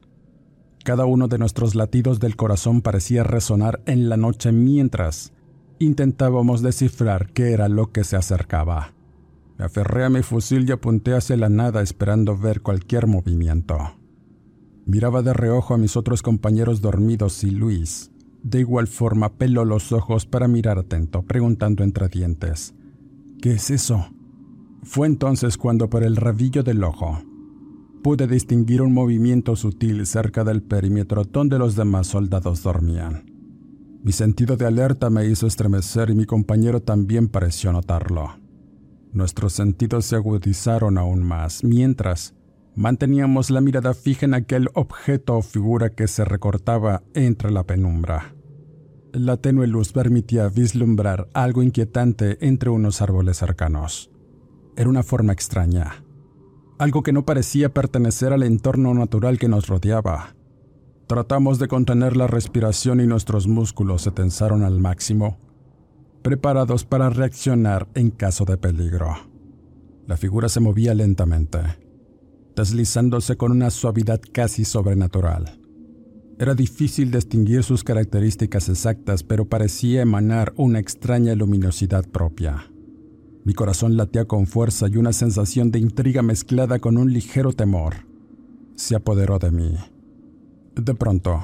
Cada 0.83 1.05
uno 1.05 1.27
de 1.27 1.37
nuestros 1.37 1.75
latidos 1.75 2.19
del 2.19 2.35
corazón 2.35 2.81
parecía 2.81 3.23
resonar 3.23 3.81
en 3.85 4.09
la 4.09 4.17
noche 4.17 4.51
mientras 4.51 5.33
Intentábamos 5.81 6.61
descifrar 6.61 7.31
qué 7.31 7.53
era 7.53 7.69
lo 7.69 7.93
que 7.93 8.03
se 8.03 8.17
acercaba. 8.17 8.91
Me 9.57 9.63
aferré 9.63 10.03
a 10.03 10.09
mi 10.09 10.23
fusil 10.23 10.67
y 10.67 10.73
apunté 10.73 11.13
hacia 11.13 11.37
la 11.37 11.47
nada 11.47 11.81
esperando 11.81 12.37
ver 12.37 12.61
cualquier 12.61 13.07
movimiento. 13.07 13.77
Miraba 14.89 15.21
de 15.21 15.33
reojo 15.33 15.75
a 15.75 15.77
mis 15.77 15.95
otros 15.95 16.23
compañeros 16.23 16.81
dormidos 16.81 17.43
y 17.43 17.51
Luis, 17.51 18.09
de 18.41 18.61
igual 18.61 18.87
forma, 18.87 19.33
peló 19.33 19.63
los 19.63 19.91
ojos 19.91 20.25
para 20.25 20.47
mirar 20.47 20.79
atento, 20.79 21.21
preguntando 21.21 21.83
entre 21.83 22.07
dientes, 22.07 22.73
¿Qué 23.39 23.51
es 23.51 23.69
eso? 23.69 24.07
Fue 24.81 25.05
entonces 25.05 25.57
cuando 25.57 25.91
por 25.91 26.01
el 26.01 26.15
rabillo 26.15 26.63
del 26.63 26.83
ojo 26.83 27.21
pude 28.01 28.25
distinguir 28.25 28.81
un 28.81 28.91
movimiento 28.91 29.55
sutil 29.55 30.07
cerca 30.07 30.43
del 30.43 30.63
perímetro 30.63 31.23
donde 31.23 31.59
los 31.59 31.75
demás 31.75 32.07
soldados 32.07 32.63
dormían. 32.63 33.31
Mi 34.01 34.11
sentido 34.11 34.57
de 34.57 34.65
alerta 34.65 35.11
me 35.11 35.27
hizo 35.27 35.45
estremecer 35.45 36.09
y 36.09 36.15
mi 36.15 36.25
compañero 36.25 36.81
también 36.81 37.27
pareció 37.27 37.71
notarlo. 37.71 38.39
Nuestros 39.13 39.53
sentidos 39.53 40.05
se 40.05 40.15
agudizaron 40.15 40.97
aún 40.97 41.21
más, 41.21 41.63
mientras 41.63 42.33
manteníamos 42.79 43.51
la 43.51 43.59
mirada 43.59 43.93
fija 43.93 44.25
en 44.25 44.33
aquel 44.33 44.69
objeto 44.73 45.35
o 45.35 45.41
figura 45.41 45.89
que 45.89 46.07
se 46.07 46.23
recortaba 46.23 47.03
entre 47.13 47.51
la 47.51 47.65
penumbra. 47.65 48.33
La 49.11 49.35
tenue 49.35 49.67
luz 49.67 49.91
permitía 49.91 50.47
vislumbrar 50.47 51.27
algo 51.33 51.61
inquietante 51.61 52.37
entre 52.39 52.69
unos 52.69 53.01
árboles 53.01 53.35
cercanos. 53.35 54.09
Era 54.77 54.89
una 54.89 55.03
forma 55.03 55.33
extraña, 55.33 56.05
algo 56.77 57.03
que 57.03 57.11
no 57.11 57.25
parecía 57.25 57.73
pertenecer 57.73 58.31
al 58.31 58.43
entorno 58.43 58.93
natural 58.93 59.39
que 59.39 59.49
nos 59.49 59.67
rodeaba. 59.67 60.35
Tratamos 61.05 61.59
de 61.59 61.67
contener 61.67 62.15
la 62.15 62.27
respiración 62.27 63.01
y 63.01 63.07
nuestros 63.07 63.45
músculos 63.45 64.03
se 64.03 64.11
tensaron 64.11 64.63
al 64.63 64.79
máximo, 64.79 65.37
preparados 66.21 66.85
para 66.85 67.09
reaccionar 67.09 67.89
en 67.93 68.09
caso 68.09 68.45
de 68.45 68.55
peligro. 68.55 69.15
La 70.07 70.15
figura 70.15 70.47
se 70.47 70.61
movía 70.61 70.93
lentamente, 70.93 71.59
deslizándose 72.59 73.37
con 73.37 73.53
una 73.53 73.69
suavidad 73.69 74.19
casi 74.33 74.65
sobrenatural. 74.65 75.57
Era 76.37 76.55
difícil 76.55 77.09
distinguir 77.09 77.63
sus 77.63 77.85
características 77.85 78.67
exactas, 78.67 79.23
pero 79.23 79.45
parecía 79.45 80.01
emanar 80.01 80.51
una 80.57 80.79
extraña 80.79 81.35
luminosidad 81.35 82.05
propia. 82.09 82.69
Mi 83.45 83.53
corazón 83.53 83.95
latía 83.95 84.25
con 84.25 84.45
fuerza 84.45 84.89
y 84.89 84.97
una 84.97 85.13
sensación 85.13 85.71
de 85.71 85.79
intriga 85.79 86.21
mezclada 86.21 86.79
con 86.79 86.97
un 86.97 87.13
ligero 87.13 87.53
temor 87.53 87.95
se 88.75 88.95
apoderó 88.95 89.39
de 89.39 89.51
mí. 89.51 89.77
De 90.75 90.93
pronto, 90.95 91.41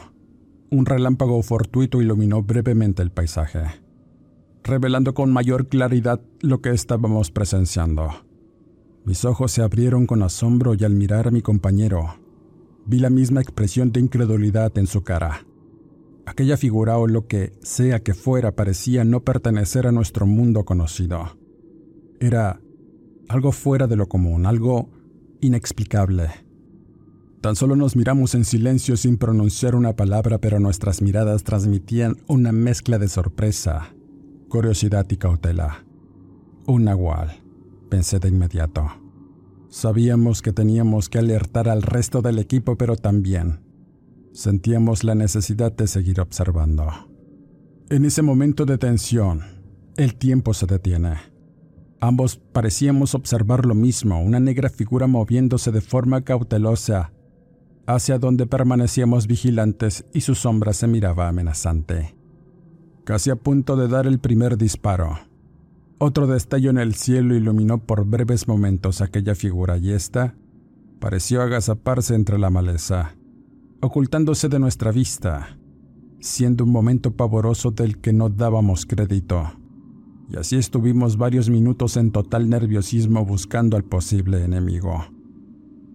un 0.69 0.85
relámpago 0.85 1.41
fortuito 1.43 2.01
iluminó 2.01 2.43
brevemente 2.43 3.01
el 3.01 3.11
paisaje, 3.11 3.63
revelando 4.65 5.13
con 5.13 5.31
mayor 5.31 5.67
claridad 5.69 6.19
lo 6.41 6.59
que 6.61 6.71
estábamos 6.71 7.31
presenciando. 7.31 8.09
Mis 9.05 9.23
ojos 9.23 9.51
se 9.51 9.61
abrieron 9.61 10.07
con 10.07 10.23
asombro 10.23 10.73
y 10.73 10.83
al 10.83 10.95
mirar 10.95 11.27
a 11.27 11.31
mi 11.31 11.43
compañero, 11.43 12.15
vi 12.87 12.97
la 12.97 13.11
misma 13.11 13.39
expresión 13.39 13.91
de 13.91 13.99
incredulidad 13.99 14.75
en 14.79 14.87
su 14.87 15.03
cara. 15.03 15.45
Aquella 16.25 16.57
figura 16.57 16.97
o 16.97 17.05
lo 17.05 17.27
que 17.27 17.53
sea 17.61 18.01
que 18.01 18.15
fuera 18.15 18.55
parecía 18.55 19.05
no 19.05 19.23
pertenecer 19.23 19.85
a 19.85 19.91
nuestro 19.91 20.25
mundo 20.25 20.65
conocido. 20.65 21.37
Era 22.19 22.59
algo 23.29 23.51
fuera 23.51 23.85
de 23.85 23.95
lo 23.95 24.09
común, 24.09 24.47
algo 24.47 24.89
inexplicable. 25.39 26.29
Tan 27.41 27.55
solo 27.55 27.75
nos 27.75 27.95
miramos 27.95 28.33
en 28.33 28.43
silencio 28.43 28.97
sin 28.97 29.17
pronunciar 29.17 29.75
una 29.75 29.95
palabra, 29.95 30.39
pero 30.39 30.59
nuestras 30.59 31.03
miradas 31.03 31.43
transmitían 31.43 32.17
una 32.25 32.51
mezcla 32.51 32.97
de 32.97 33.07
sorpresa, 33.07 33.93
curiosidad 34.49 35.05
y 35.11 35.17
cautela. 35.17 35.85
Un 36.65 36.85
nahual, 36.85 37.44
de 37.95 38.27
inmediato. 38.27 38.91
Sabíamos 39.69 40.41
que 40.41 40.51
teníamos 40.51 41.07
que 41.07 41.19
alertar 41.19 41.69
al 41.69 41.81
resto 41.81 42.21
del 42.21 42.39
equipo, 42.39 42.77
pero 42.77 42.97
también 42.97 43.61
sentíamos 44.33 45.05
la 45.05 45.15
necesidad 45.15 45.71
de 45.71 45.87
seguir 45.87 46.19
observando. 46.19 46.87
En 47.89 48.03
ese 48.03 48.21
momento 48.21 48.65
de 48.65 48.77
tensión, 48.77 49.43
el 49.95 50.15
tiempo 50.15 50.53
se 50.53 50.65
detiene. 50.65 51.15
Ambos 52.01 52.35
parecíamos 52.35 53.15
observar 53.15 53.65
lo 53.65 53.75
mismo, 53.75 54.21
una 54.21 54.41
negra 54.41 54.69
figura 54.69 55.07
moviéndose 55.07 55.71
de 55.71 55.79
forma 55.79 56.21
cautelosa 56.21 57.13
hacia 57.87 58.19
donde 58.19 58.45
permanecíamos 58.45 59.25
vigilantes 59.25 60.03
y 60.13 60.21
su 60.21 60.35
sombra 60.35 60.73
se 60.73 60.87
miraba 60.87 61.29
amenazante. 61.29 62.15
Casi 63.05 63.29
a 63.29 63.37
punto 63.37 63.77
de 63.77 63.87
dar 63.87 64.05
el 64.05 64.19
primer 64.19 64.57
disparo, 64.57 65.17
otro 65.97 66.27
destello 66.27 66.69
en 66.69 66.77
el 66.77 66.95
cielo 66.95 67.35
iluminó 67.35 67.79
por 67.79 68.05
breves 68.05 68.47
momentos 68.47 69.01
aquella 69.01 69.35
figura 69.35 69.77
y 69.77 69.91
ésta 69.91 70.35
pareció 70.99 71.41
agazaparse 71.41 72.15
entre 72.15 72.39
la 72.39 72.49
maleza, 72.49 73.15
ocultándose 73.81 74.49
de 74.49 74.59
nuestra 74.59 74.91
vista, 74.91 75.57
siendo 76.19 76.63
un 76.63 76.71
momento 76.71 77.11
pavoroso 77.11 77.71
del 77.71 77.99
que 77.99 78.13
no 78.13 78.29
dábamos 78.29 78.85
crédito. 78.85 79.51
y 80.27 80.37
así 80.37 80.55
estuvimos 80.55 81.17
varios 81.17 81.49
minutos 81.49 81.97
en 81.97 82.11
total 82.11 82.49
nerviosismo 82.49 83.23
buscando 83.25 83.77
al 83.77 83.83
posible 83.83 84.43
enemigo. 84.43 85.05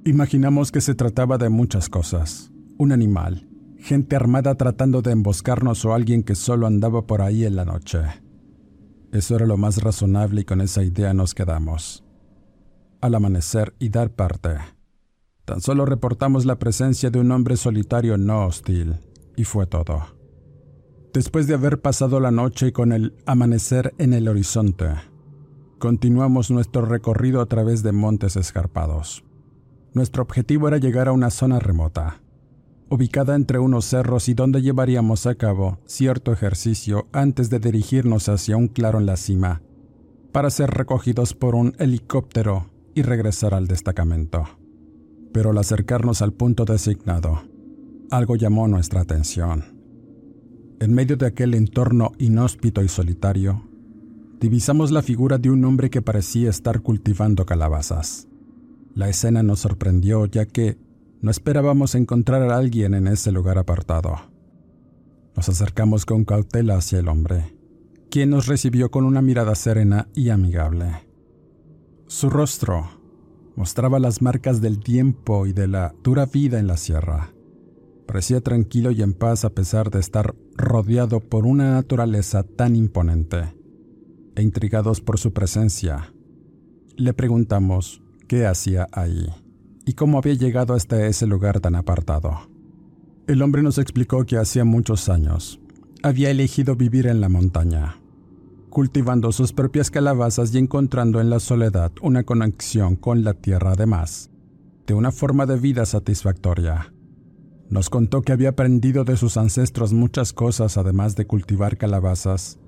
Imaginamos 0.05 0.71
que 0.71 0.81
se 0.81 0.95
trataba 0.95 1.37
de 1.37 1.49
muchas 1.49 1.89
cosas. 1.89 2.53
Un 2.79 2.93
animal, 2.93 3.49
gente 3.79 4.15
armada 4.15 4.55
tratando 4.55 5.03
de 5.03 5.11
emboscarnos 5.11 5.85
o 5.85 5.93
alguien 5.93 6.23
que 6.23 6.37
solo 6.37 6.69
andaba 6.69 7.07
por 7.07 7.23
ahí 7.23 7.45
en 7.45 7.57
la 7.57 7.65
noche. 7.65 7.99
Eso 9.13 9.35
era 9.35 9.47
lo 9.47 9.57
más 9.57 9.83
razonable 9.83 10.43
y 10.43 10.45
con 10.45 10.61
esa 10.61 10.85
idea 10.85 11.13
nos 11.13 11.35
quedamos. 11.35 12.05
Al 13.01 13.15
amanecer 13.15 13.75
y 13.79 13.89
dar 13.89 14.11
parte, 14.11 14.57
tan 15.45 15.61
solo 15.61 15.85
reportamos 15.85 16.45
la 16.45 16.59
presencia 16.59 17.11
de 17.11 17.19
un 17.19 17.33
hombre 17.33 17.57
solitario 17.57 18.17
no 18.17 18.47
hostil, 18.47 18.97
y 19.37 19.45
fue 19.45 19.67
todo. 19.67 20.03
Después 21.13 21.49
de 21.49 21.55
haber 21.55 21.81
pasado 21.81 22.21
la 22.21 22.31
noche 22.31 22.73
con 22.73 22.93
el 22.93 23.15
amanecer 23.27 23.95
en 23.99 24.13
el 24.13 24.29
horizonte, 24.29 24.91
continuamos 25.81 26.53
nuestro 26.53 26.83
recorrido 26.83 27.41
a 27.41 27.47
través 27.47 27.83
de 27.83 27.91
montes 27.91 28.37
escarpados. 28.37 29.25
Nuestro 29.93 30.23
objetivo 30.23 30.69
era 30.69 30.77
llegar 30.77 31.09
a 31.09 31.13
una 31.13 31.31
zona 31.31 31.59
remota, 31.59 32.21
ubicada 32.91 33.37
entre 33.37 33.61
unos 33.61 33.85
cerros 33.85 34.29
y 34.29 34.35
donde 34.35 34.63
llevaríamos 34.63 35.27
a 35.27 35.37
cabo 35.37 35.79
cierto 35.87 36.33
ejercicio 36.33 37.07
antes 37.13 37.49
de 37.49 37.61
dirigirnos 37.61 38.29
hacia 38.29 38.57
un 38.57 38.67
claro 38.67 38.99
en 38.99 39.07
la 39.07 39.17
cima, 39.17 39.63
para 40.33 40.51
ser 40.51 40.71
recogidos 40.71 41.33
por 41.33 41.55
un 41.55 41.75
helicóptero 41.79 42.67
y 42.95 43.03
regresar 43.03 43.55
al 43.55 43.69
destacamento. 43.69 44.45
Pero 45.33 45.51
al 45.51 45.59
acercarnos 45.59 46.21
al 46.21 46.33
punto 46.33 46.65
designado, 46.65 47.43
algo 48.11 48.35
llamó 48.35 48.67
nuestra 48.67 49.01
atención. 49.01 49.79
En 50.81 50.93
medio 50.93 51.17
de 51.17 51.27
aquel 51.27 51.55
entorno 51.55 52.13
inhóspito 52.19 52.83
y 52.83 52.89
solitario, 52.89 53.63
divisamos 54.41 54.91
la 54.91 55.03
figura 55.03 55.39
de 55.39 55.51
un 55.51 55.65
hombre 55.65 55.91
que 55.91 56.03
parecía 56.03 56.51
estar 56.51 56.81
cultivando 56.81 57.47
calabazas. 57.47 58.27
La 58.95 59.09
escena 59.09 59.45
nos 59.45 59.61
sorprendió 59.61 60.27
ya 60.27 60.47
que 60.47 60.79
no 61.21 61.31
esperábamos 61.31 61.95
encontrar 61.95 62.43
a 62.43 62.57
alguien 62.57 62.95
en 62.95 63.07
ese 63.07 63.31
lugar 63.31 63.59
apartado. 63.59 64.17
Nos 65.37 65.49
acercamos 65.49 66.07
con 66.07 66.25
cautela 66.25 66.77
hacia 66.77 66.99
el 66.99 67.09
hombre, 67.09 67.55
quien 68.11 68.31
nos 68.31 68.47
recibió 68.47 68.91
con 68.91 69.05
una 69.05 69.21
mirada 69.21 69.55
serena 69.55 70.09
y 70.15 70.31
amigable. 70.31 71.07
Su 72.07 72.31
rostro 72.31 72.89
mostraba 73.55 73.99
las 73.99 74.23
marcas 74.23 74.61
del 74.61 74.81
tiempo 74.81 75.47
y 75.47 75.53
de 75.53 75.69
la 75.69 75.95
dura 76.03 76.27
vida 76.27 76.59
en 76.59 76.67
la 76.67 76.77
sierra. 76.77 77.33
Parecía 78.07 78.41
tranquilo 78.41 78.91
y 78.91 79.03
en 79.03 79.13
paz 79.13 79.45
a 79.45 79.51
pesar 79.51 79.91
de 79.91 80.01
estar 80.01 80.35
rodeado 80.57 81.21
por 81.21 81.47
una 81.47 81.75
naturaleza 81.75 82.43
tan 82.43 82.75
imponente. 82.75 83.55
E 84.35 84.43
intrigados 84.43 85.01
por 85.01 85.19
su 85.19 85.33
presencia, 85.33 86.13
le 86.97 87.13
preguntamos 87.13 88.03
qué 88.27 88.47
hacía 88.47 88.89
ahí 88.93 89.29
y 89.85 89.95
cómo 89.95 90.19
había 90.19 90.35
llegado 90.35 90.75
hasta 90.75 91.07
ese 91.07 91.27
lugar 91.27 91.61
tan 91.61 91.75
apartado. 91.75 92.49
El 93.27 93.43
hombre 93.43 93.63
nos 93.63 93.79
explicó 93.79 94.25
que 94.25 94.39
hacía 94.39 94.65
muchos 94.65 95.09
años 95.09 95.61
había 96.03 96.31
elegido 96.31 96.77
vivir 96.77 97.07
en 97.07 97.21
la 97.21 97.29
montaña, 97.29 98.01
cultivando 98.71 99.33
sus 99.33 99.53
propias 99.53 99.91
calabazas 99.91 100.55
y 100.55 100.59
encontrando 100.59 101.21
en 101.21 101.29
la 101.29 101.41
soledad 101.41 101.93
una 102.01 102.25
conexión 102.25 102.97
con 102.97 103.23
la 103.23 103.35
tierra 103.35 103.73
además, 103.73 104.31
de 104.87 104.95
una 104.95 105.13
forma 105.13 105.45
de 105.47 105.57
vida 105.57 105.85
satisfactoria. 105.85 106.93
Nos 107.69 107.91
contó 107.91 108.23
que 108.23 108.33
había 108.33 108.51
aprendido 108.51 109.05
de 109.05 109.17
sus 109.17 109.37
ancestros 109.37 109.93
muchas 109.93 110.33
cosas 110.33 110.79
además 110.79 111.17
de 111.17 111.27
cultivar 111.27 111.77
calabazas, 111.77 112.59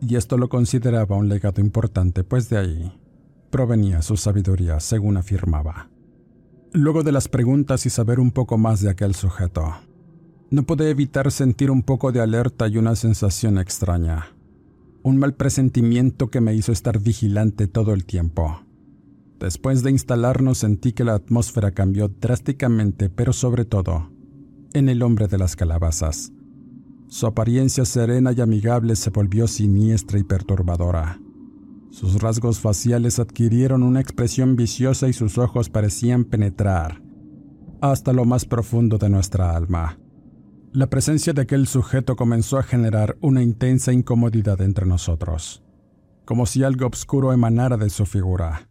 y 0.00 0.16
esto 0.16 0.36
lo 0.38 0.48
consideraba 0.48 1.16
un 1.16 1.28
legado 1.28 1.60
importante, 1.60 2.24
pues 2.24 2.48
de 2.48 2.58
ahí 2.58 2.92
provenía 3.50 4.02
su 4.02 4.16
sabiduría, 4.16 4.80
según 4.80 5.16
afirmaba. 5.16 5.90
Luego 6.72 7.02
de 7.02 7.12
las 7.12 7.28
preguntas 7.28 7.86
y 7.86 7.90
saber 7.90 8.20
un 8.20 8.30
poco 8.30 8.58
más 8.58 8.80
de 8.80 8.90
aquel 8.90 9.14
sujeto, 9.14 9.74
no 10.50 10.62
pude 10.64 10.90
evitar 10.90 11.32
sentir 11.32 11.70
un 11.70 11.82
poco 11.82 12.12
de 12.12 12.20
alerta 12.20 12.68
y 12.68 12.76
una 12.78 12.94
sensación 12.96 13.58
extraña, 13.58 14.26
un 15.02 15.16
mal 15.16 15.34
presentimiento 15.34 16.28
que 16.28 16.40
me 16.40 16.54
hizo 16.54 16.72
estar 16.72 17.00
vigilante 17.00 17.66
todo 17.66 17.94
el 17.94 18.04
tiempo. 18.04 18.60
Después 19.38 19.82
de 19.82 19.90
instalarnos 19.90 20.58
sentí 20.58 20.92
que 20.92 21.04
la 21.04 21.14
atmósfera 21.14 21.72
cambió 21.72 22.08
drásticamente, 22.08 23.10
pero 23.10 23.32
sobre 23.32 23.64
todo, 23.64 24.10
en 24.72 24.88
el 24.88 25.02
hombre 25.02 25.28
de 25.28 25.38
las 25.38 25.56
calabazas. 25.56 26.32
Su 27.08 27.26
apariencia 27.26 27.84
serena 27.84 28.32
y 28.32 28.40
amigable 28.40 28.96
se 28.96 29.10
volvió 29.10 29.46
siniestra 29.46 30.18
y 30.18 30.24
perturbadora. 30.24 31.20
Sus 31.96 32.20
rasgos 32.20 32.60
faciales 32.60 33.18
adquirieron 33.18 33.82
una 33.82 34.02
expresión 34.02 34.54
viciosa 34.54 35.08
y 35.08 35.14
sus 35.14 35.38
ojos 35.38 35.70
parecían 35.70 36.24
penetrar 36.24 37.00
hasta 37.80 38.12
lo 38.12 38.26
más 38.26 38.44
profundo 38.44 38.98
de 38.98 39.08
nuestra 39.08 39.56
alma. 39.56 39.98
La 40.74 40.90
presencia 40.90 41.32
de 41.32 41.40
aquel 41.40 41.66
sujeto 41.66 42.14
comenzó 42.14 42.58
a 42.58 42.62
generar 42.62 43.16
una 43.22 43.42
intensa 43.42 43.94
incomodidad 43.94 44.60
entre 44.60 44.84
nosotros, 44.84 45.62
como 46.26 46.44
si 46.44 46.64
algo 46.64 46.86
oscuro 46.86 47.32
emanara 47.32 47.78
de 47.78 47.88
su 47.88 48.04
figura. 48.04 48.68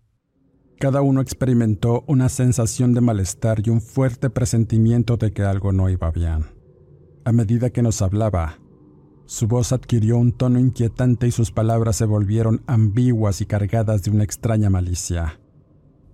Cada 0.77 1.01
uno 1.01 1.19
experimentó 1.19 2.03
una 2.07 2.29
sensación 2.29 2.93
de 2.93 3.01
malestar 3.01 3.59
y 3.65 3.71
un 3.71 3.81
fuerte 3.81 4.29
presentimiento 4.29 5.17
de 5.17 5.33
que 5.33 5.41
algo 5.41 5.71
no 5.71 5.89
iba 5.89 6.11
bien. 6.11 6.45
A 7.23 7.31
medida 7.31 7.71
que 7.71 7.81
nos 7.81 8.03
hablaba, 8.03 8.59
su 9.25 9.47
voz 9.47 9.71
adquirió 9.71 10.17
un 10.17 10.31
tono 10.31 10.59
inquietante 10.59 11.27
y 11.27 11.31
sus 11.31 11.51
palabras 11.51 11.95
se 11.95 12.05
volvieron 12.05 12.61
ambiguas 12.67 13.41
y 13.41 13.45
cargadas 13.45 14.03
de 14.03 14.11
una 14.11 14.23
extraña 14.23 14.69
malicia. 14.69 15.39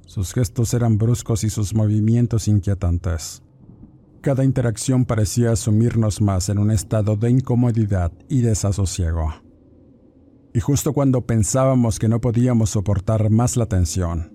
Sus 0.05 0.33
gestos 0.33 0.73
eran 0.73 0.97
bruscos 0.97 1.43
y 1.43 1.49
sus 1.49 1.73
movimientos 1.73 2.47
inquietantes. 2.47 3.43
Cada 4.21 4.43
interacción 4.43 5.05
parecía 5.05 5.55
sumirnos 5.55 6.21
más 6.21 6.49
en 6.49 6.57
un 6.57 6.71
estado 6.71 7.15
de 7.15 7.31
incomodidad 7.31 8.11
y 8.29 8.41
desasosiego. 8.41 9.33
Y 10.53 10.59
justo 10.59 10.93
cuando 10.93 11.21
pensábamos 11.21 11.97
que 11.97 12.07
no 12.07 12.21
podíamos 12.21 12.71
soportar 12.71 13.29
más 13.29 13.57
la 13.57 13.65
tensión, 13.65 14.33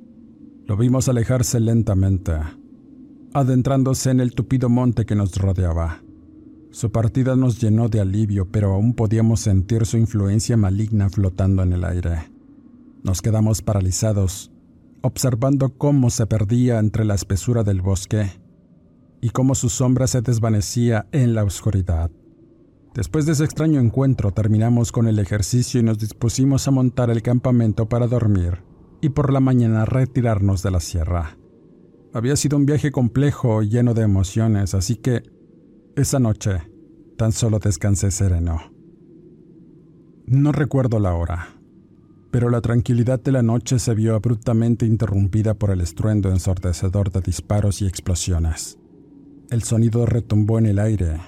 lo 0.67 0.77
vimos 0.77 1.09
alejarse 1.09 1.61
lentamente, 1.61 2.33
adentrándose 3.33 4.11
en 4.11 4.21
el 4.21 4.35
tupido 4.35 4.69
monte 4.69 5.05
que 5.05 5.15
nos 5.15 5.37
rodeaba. 5.37 6.06
Su 6.71 6.93
partida 6.93 7.37
nos 7.37 7.61
llenó 7.61 7.89
de 7.89 8.01
alivio, 8.01 8.51
pero 8.51 8.75
aún 8.75 8.95
podíamos 8.95 9.41
sentir 9.41 9.87
su 9.87 9.97
influencia 9.97 10.57
maligna 10.57 11.09
flotando 11.09 11.63
en 11.63 11.73
el 11.73 11.85
aire. 11.85 12.31
Nos 13.03 13.23
quedamos 13.23 13.63
paralizados, 13.63 14.51
observando 15.01 15.71
cómo 15.79 16.11
se 16.11 16.27
perdía 16.27 16.79
entre 16.79 17.05
la 17.05 17.15
espesura 17.15 17.63
del 17.63 17.81
bosque 17.81 18.31
y 19.21 19.31
cómo 19.31 19.55
su 19.55 19.69
sombra 19.69 20.07
se 20.07 20.21
desvanecía 20.21 21.07
en 21.13 21.35
la 21.35 21.45
oscuridad. 21.45 22.11
Después 22.95 23.27
de 23.27 23.33
ese 23.33 23.45
extraño 23.45 23.81
encuentro 23.81 24.33
terminamos 24.33 24.91
con 24.91 25.07
el 25.07 25.19
ejercicio 25.19 25.81
y 25.81 25.83
nos 25.83 25.99
dispusimos 25.99 26.67
a 26.67 26.71
montar 26.71 27.11
el 27.11 27.23
campamento 27.23 27.89
para 27.89 28.07
dormir 28.07 28.63
y 29.01 29.11
por 29.11 29.33
la 29.33 29.41
mañana 29.41 29.85
retirarnos 29.85 30.63
de 30.63 30.71
la 30.71 30.81
sierra. 30.81 31.37
Había 32.15 32.37
sido 32.37 32.57
un 32.57 32.65
viaje 32.65 32.91
complejo 32.91 33.63
y 33.63 33.69
lleno 33.69 33.93
de 33.93 34.03
emociones, 34.03 34.75
así 34.75 34.97
que 34.97 35.23
esa 35.97 36.19
noche 36.19 36.61
tan 37.17 37.33
solo 37.33 37.59
descansé 37.59 38.11
sereno. 38.11 38.61
No 40.27 40.53
recuerdo 40.53 41.01
la 41.01 41.15
hora, 41.15 41.49
pero 42.31 42.51
la 42.51 42.61
tranquilidad 42.61 43.19
de 43.19 43.33
la 43.33 43.43
noche 43.43 43.79
se 43.79 43.95
vio 43.95 44.15
abruptamente 44.15 44.85
interrumpida 44.85 45.55
por 45.55 45.71
el 45.71 45.81
estruendo 45.81 46.31
ensordecedor 46.31 47.11
de 47.11 47.23
disparos 47.23 47.81
y 47.81 47.87
explosiones. 47.87 48.79
El 49.49 49.63
sonido 49.63 50.05
retumbó 50.05 50.59
en 50.59 50.67
el 50.67 50.81
aire, 50.81 51.19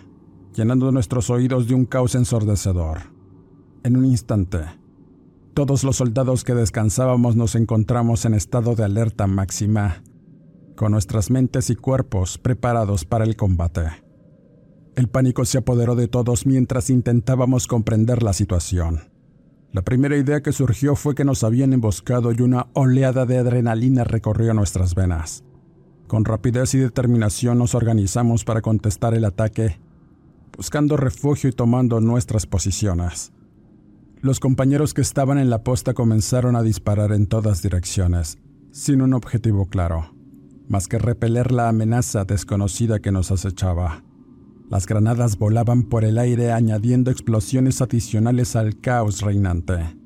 llenando 0.55 0.93
nuestros 0.93 1.31
oídos 1.31 1.67
de 1.67 1.75
un 1.75 1.87
caos 1.87 2.15
ensordecedor. 2.15 2.99
En 3.85 3.97
un 3.97 4.05
instante, 4.05 4.59
todos 5.55 5.83
los 5.83 5.97
soldados 5.97 6.45
que 6.45 6.55
descansábamos 6.55 7.37
nos 7.37 7.55
encontramos 7.55 8.27
en 8.27 8.35
estado 8.35 8.75
de 8.75 8.85
alerta 8.85 9.27
máxima, 9.27 10.03
con 10.77 10.93
nuestras 10.93 11.31
mentes 11.31 11.71
y 11.71 11.75
cuerpos 11.75 12.37
preparados 12.37 13.07
para 13.07 13.25
el 13.25 13.35
combate. 13.35 14.08
El 14.99 15.07
pánico 15.07 15.45
se 15.45 15.59
apoderó 15.59 15.95
de 15.95 16.09
todos 16.09 16.45
mientras 16.45 16.91
intentábamos 16.91 17.69
comprender 17.69 18.25
la 18.25 18.33
situación. 18.33 19.13
La 19.71 19.83
primera 19.83 20.17
idea 20.17 20.43
que 20.43 20.51
surgió 20.51 20.97
fue 20.97 21.15
que 21.15 21.25
nos 21.25 21.45
habían 21.45 21.73
emboscado 21.73 22.33
y 22.33 22.43
una 22.43 22.67
oleada 22.73 23.25
de 23.25 23.39
adrenalina 23.39 24.03
recorrió 24.03 24.55
nuestras 24.55 24.97
venas. 24.97 25.45
Con 26.09 26.25
rapidez 26.25 26.75
y 26.75 26.79
determinación 26.79 27.59
nos 27.59 27.77
organizamos 27.77 28.43
para 28.43 28.61
contestar 28.61 29.15
el 29.15 29.25
ataque, 29.25 29.79
buscando 30.57 30.97
refugio 30.97 31.49
y 31.49 31.53
tomando 31.53 32.01
nuestras 32.01 32.47
posiciones. 32.47 33.33
Los 34.21 34.41
compañeros 34.41 34.95
que 34.95 35.03
estaban 35.03 35.39
en 35.39 35.49
la 35.49 35.63
posta 35.63 35.95
comenzaron 35.95 36.57
a 36.57 36.63
disparar 36.65 37.13
en 37.13 37.29
todas 37.29 37.63
direcciones, 37.63 38.39
sin 38.73 39.01
un 39.01 39.15
objetivo 39.15 39.67
claro, 39.67 40.13
más 40.67 40.89
que 40.89 40.99
repeler 40.99 41.53
la 41.53 41.69
amenaza 41.69 42.25
desconocida 42.25 42.99
que 42.99 43.13
nos 43.13 43.31
acechaba. 43.31 44.03
Las 44.71 44.87
granadas 44.87 45.39
volaban 45.39 45.85
por 45.85 46.05
el 46.05 46.19
aire 46.19 46.53
añadiendo 46.53 47.11
explosiones 47.11 47.81
adicionales 47.81 48.55
al 48.55 48.79
caos 48.81 49.23
reinante. 49.23 49.97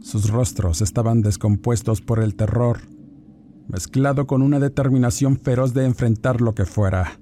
Sus 0.00 0.30
rostros 0.30 0.82
estaban 0.82 1.22
descompuestos 1.22 2.00
por 2.00 2.18
el 2.18 2.34
terror, 2.34 2.80
mezclado 3.68 4.26
con 4.26 4.42
una 4.42 4.58
determinación 4.58 5.38
feroz 5.38 5.72
de 5.72 5.84
enfrentar 5.84 6.40
lo 6.40 6.52
que 6.54 6.64
fuera. 6.64 7.20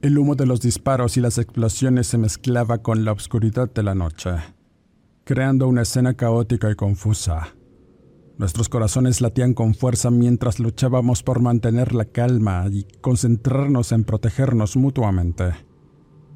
El 0.00 0.18
humo 0.18 0.34
de 0.34 0.46
los 0.46 0.60
disparos 0.60 1.16
y 1.16 1.20
las 1.20 1.38
explosiones 1.38 2.08
se 2.08 2.18
mezclaba 2.18 2.78
con 2.78 3.04
la 3.04 3.12
oscuridad 3.12 3.72
de 3.72 3.84
la 3.84 3.94
noche, 3.94 4.30
creando 5.22 5.68
una 5.68 5.82
escena 5.82 6.14
caótica 6.14 6.68
y 6.68 6.74
confusa. 6.74 7.54
Nuestros 8.38 8.68
corazones 8.68 9.20
latían 9.20 9.54
con 9.54 9.74
fuerza 9.74 10.10
mientras 10.10 10.58
luchábamos 10.58 11.22
por 11.22 11.40
mantener 11.40 11.94
la 11.94 12.06
calma 12.06 12.66
y 12.68 12.88
concentrarnos 13.00 13.92
en 13.92 14.02
protegernos 14.02 14.76
mutuamente. 14.76 15.52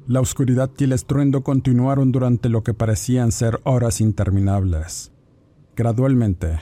La 0.07 0.21
oscuridad 0.21 0.71
y 0.77 0.85
el 0.85 0.93
estruendo 0.93 1.43
continuaron 1.43 2.13
durante 2.13 2.47
lo 2.47 2.63
que 2.63 2.73
parecían 2.73 3.33
ser 3.33 3.59
horas 3.65 3.99
interminables. 3.99 5.11
Gradualmente, 5.75 6.61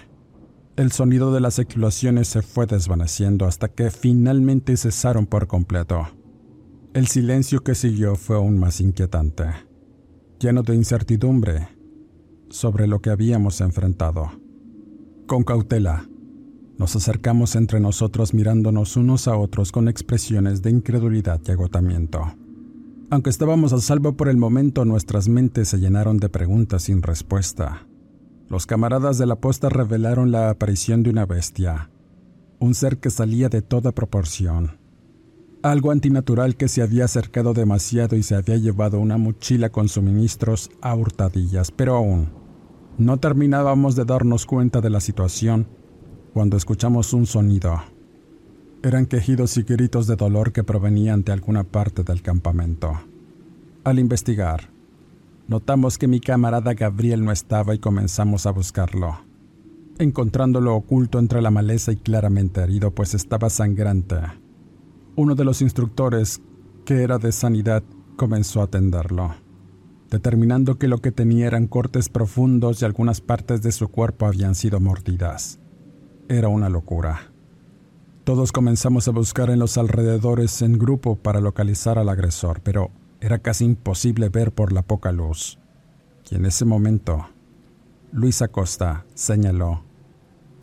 el 0.77 0.91
sonido 0.91 1.31
de 1.31 1.41
las 1.41 1.59
explosiones 1.59 2.27
se 2.27 2.41
fue 2.41 2.65
desvaneciendo 2.65 3.45
hasta 3.45 3.67
que 3.67 3.91
finalmente 3.91 4.75
cesaron 4.77 5.27
por 5.27 5.45
completo. 5.45 6.07
El 6.95 7.05
silencio 7.05 7.63
que 7.63 7.75
siguió 7.75 8.15
fue 8.15 8.35
aún 8.35 8.57
más 8.57 8.81
inquietante, 8.81 9.45
lleno 10.39 10.63
de 10.63 10.73
incertidumbre 10.73 11.67
sobre 12.49 12.87
lo 12.87 12.99
que 12.99 13.11
habíamos 13.11 13.61
enfrentado. 13.61 14.31
Con 15.27 15.43
cautela, 15.43 16.09
nos 16.79 16.95
acercamos 16.95 17.55
entre 17.55 17.79
nosotros 17.79 18.33
mirándonos 18.33 18.97
unos 18.97 19.27
a 19.27 19.37
otros 19.37 19.71
con 19.71 19.87
expresiones 19.87 20.63
de 20.63 20.71
incredulidad 20.71 21.39
y 21.47 21.51
agotamiento. 21.51 22.33
Aunque 23.11 23.29
estábamos 23.29 23.71
a 23.71 23.79
salvo 23.79 24.13
por 24.17 24.29
el 24.29 24.37
momento, 24.37 24.83
nuestras 24.83 25.27
mentes 25.27 25.69
se 25.69 25.77
llenaron 25.77 26.17
de 26.17 26.29
preguntas 26.29 26.83
sin 26.83 27.03
respuesta. 27.03 27.87
Los 28.49 28.65
camaradas 28.65 29.17
de 29.17 29.27
la 29.27 29.35
posta 29.35 29.69
revelaron 29.69 30.31
la 30.31 30.49
aparición 30.49 31.03
de 31.03 31.11
una 31.11 31.25
bestia, 31.25 31.91
un 32.59 32.73
ser 32.73 32.97
que 32.97 33.11
salía 33.11 33.49
de 33.49 33.61
toda 33.61 33.91
proporción, 33.91 34.79
algo 35.61 35.91
antinatural 35.91 36.55
que 36.55 36.67
se 36.67 36.81
había 36.81 37.05
acercado 37.05 37.53
demasiado 37.53 38.15
y 38.15 38.23
se 38.23 38.35
había 38.35 38.57
llevado 38.57 38.99
una 38.99 39.17
mochila 39.17 39.69
con 39.71 39.87
suministros 39.87 40.69
a 40.81 40.95
hurtadillas, 40.95 41.71
pero 41.71 41.95
aún 41.95 42.29
no 42.97 43.17
terminábamos 43.17 43.95
de 43.95 44.05
darnos 44.05 44.45
cuenta 44.45 44.81
de 44.81 44.89
la 44.89 44.99
situación 44.99 45.67
cuando 46.33 46.57
escuchamos 46.57 47.13
un 47.13 47.25
sonido. 47.25 47.94
Eran 48.85 49.07
quejidos 49.07 49.57
y 49.57 49.63
gritos 49.63 50.05
de 50.05 50.15
dolor 50.15 50.51
que 50.51 50.63
provenían 50.63 51.23
de 51.23 51.31
alguna 51.31 51.63
parte 51.63 52.03
del 52.03 52.21
campamento. 52.21 52.93
Al 53.83 53.97
investigar, 53.97 54.69
notamos 55.47 55.97
que 55.97 56.07
mi 56.07 56.19
camarada 56.19 56.75
Gabriel 56.75 57.25
no 57.25 57.31
estaba 57.31 57.73
y 57.73 57.79
comenzamos 57.79 58.45
a 58.45 58.51
buscarlo, 58.51 59.17
encontrándolo 59.97 60.75
oculto 60.75 61.17
entre 61.17 61.41
la 61.41 61.49
maleza 61.49 61.93
y 61.93 61.95
claramente 61.95 62.61
herido 62.61 62.91
pues 62.91 63.15
estaba 63.15 63.49
sangrante. 63.49 64.17
Uno 65.15 65.33
de 65.33 65.45
los 65.45 65.63
instructores, 65.63 66.39
que 66.85 67.01
era 67.01 67.17
de 67.17 67.31
sanidad, 67.31 67.81
comenzó 68.17 68.61
a 68.61 68.65
atenderlo, 68.65 69.33
determinando 70.11 70.77
que 70.77 70.87
lo 70.87 70.99
que 70.99 71.11
tenía 71.11 71.47
eran 71.47 71.65
cortes 71.65 72.07
profundos 72.07 72.83
y 72.83 72.85
algunas 72.85 73.19
partes 73.19 73.63
de 73.63 73.71
su 73.71 73.87
cuerpo 73.87 74.27
habían 74.27 74.53
sido 74.53 74.79
mordidas. 74.79 75.59
Era 76.29 76.49
una 76.49 76.69
locura. 76.69 77.31
Todos 78.25 78.51
comenzamos 78.51 79.07
a 79.07 79.11
buscar 79.11 79.51
en 79.51 79.59
los 79.59 79.77
alrededores 79.77 80.63
en 80.63 80.79
grupo 80.79 81.15
para 81.15 81.39
localizar 81.39 81.99
al 81.99 82.09
agresor, 82.09 82.59
pero 82.61 82.89
era 83.21 83.37
casi 83.37 83.65
imposible 83.65 84.29
ver 84.29 84.51
por 84.51 84.73
la 84.73 84.81
poca 84.81 85.11
luz. 85.11 85.59
Y 86.31 86.35
en 86.35 86.47
ese 86.47 86.65
momento, 86.65 87.29
Luis 88.11 88.41
Acosta 88.41 89.05
señaló 89.13 89.83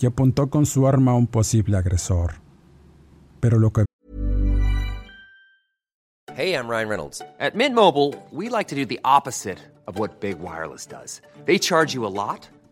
y 0.00 0.06
apuntó 0.06 0.50
con 0.50 0.66
su 0.66 0.88
arma 0.88 1.12
a 1.12 1.14
un 1.14 1.28
posible 1.28 1.76
agresor. 1.76 2.32
Pero 3.38 3.60
lo 3.60 3.72
que 3.72 3.84
Hey, 6.34 6.54
I'm 6.54 6.66
Ryan 6.66 6.88
Reynolds. 6.88 7.22
At 7.38 7.54
Mint 7.54 7.76
Mobile, 7.76 8.12
we 8.32 8.48
like 8.48 8.66
to 8.70 8.74
do 8.74 8.84
the 8.84 8.98
opposite 9.04 9.58
of 9.86 10.00
what 10.00 10.20
Big 10.20 10.40
Wireless 10.40 10.84
does. 10.84 11.22
They 11.44 11.60
charge 11.60 11.94
you 11.94 12.04
a 12.04 12.10
lot, 12.10 12.48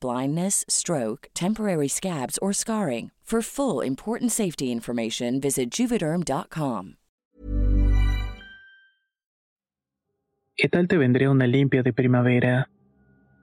blindness, 0.00 0.64
stroke, 0.68 1.28
temporary 1.34 1.88
scabs, 1.88 2.38
or 2.40 2.52
scarring. 2.52 3.10
For 3.32 3.40
full 3.40 3.80
important 3.80 4.30
safety 4.30 4.70
information, 4.70 5.40
visit 5.40 5.70
juvederm.com. 5.70 6.96
¿Qué 10.54 10.68
tal 10.68 10.86
te 10.86 10.98
vendría 10.98 11.30
una 11.30 11.46
limpia 11.46 11.82
de 11.82 11.94
primavera? 11.94 12.68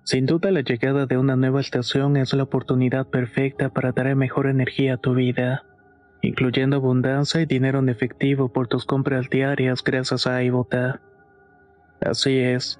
Sin 0.03 0.27
duda 0.27 0.51
la 0.51 0.61
llegada 0.61 1.07
de 1.07 1.17
una 1.17 1.35
nueva 1.35 1.59
estación 1.59 2.17
es 2.17 2.33
la 2.33 2.43
oportunidad 2.43 3.07
perfecta 3.07 3.69
para 3.69 3.91
traer 3.91 4.15
mejor 4.15 4.45
energía 4.45 4.93
a 4.93 4.97
tu 4.97 5.15
vida, 5.15 5.63
incluyendo 6.21 6.75
abundancia 6.75 7.41
y 7.41 7.47
dinero 7.47 7.79
en 7.79 7.89
efectivo 7.89 8.53
por 8.53 8.67
tus 8.67 8.85
compras 8.85 9.27
diarias 9.31 9.83
gracias 9.83 10.27
a 10.27 10.43
iBota. 10.43 11.01
Así 11.99 12.37
es, 12.37 12.79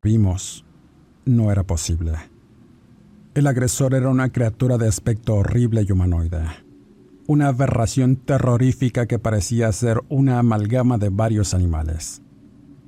Vimos. 0.00 0.64
No 1.24 1.50
era 1.50 1.64
posible. 1.64 2.12
El 3.34 3.48
agresor 3.48 3.94
era 3.94 4.08
una 4.10 4.30
criatura 4.30 4.78
de 4.78 4.86
aspecto 4.86 5.34
horrible 5.34 5.84
y 5.86 5.90
humanoide. 5.90 6.44
Una 7.26 7.48
aberración 7.48 8.14
terrorífica 8.14 9.06
que 9.06 9.18
parecía 9.18 9.72
ser 9.72 10.00
una 10.08 10.38
amalgama 10.38 10.98
de 10.98 11.08
varios 11.08 11.52
animales. 11.52 12.22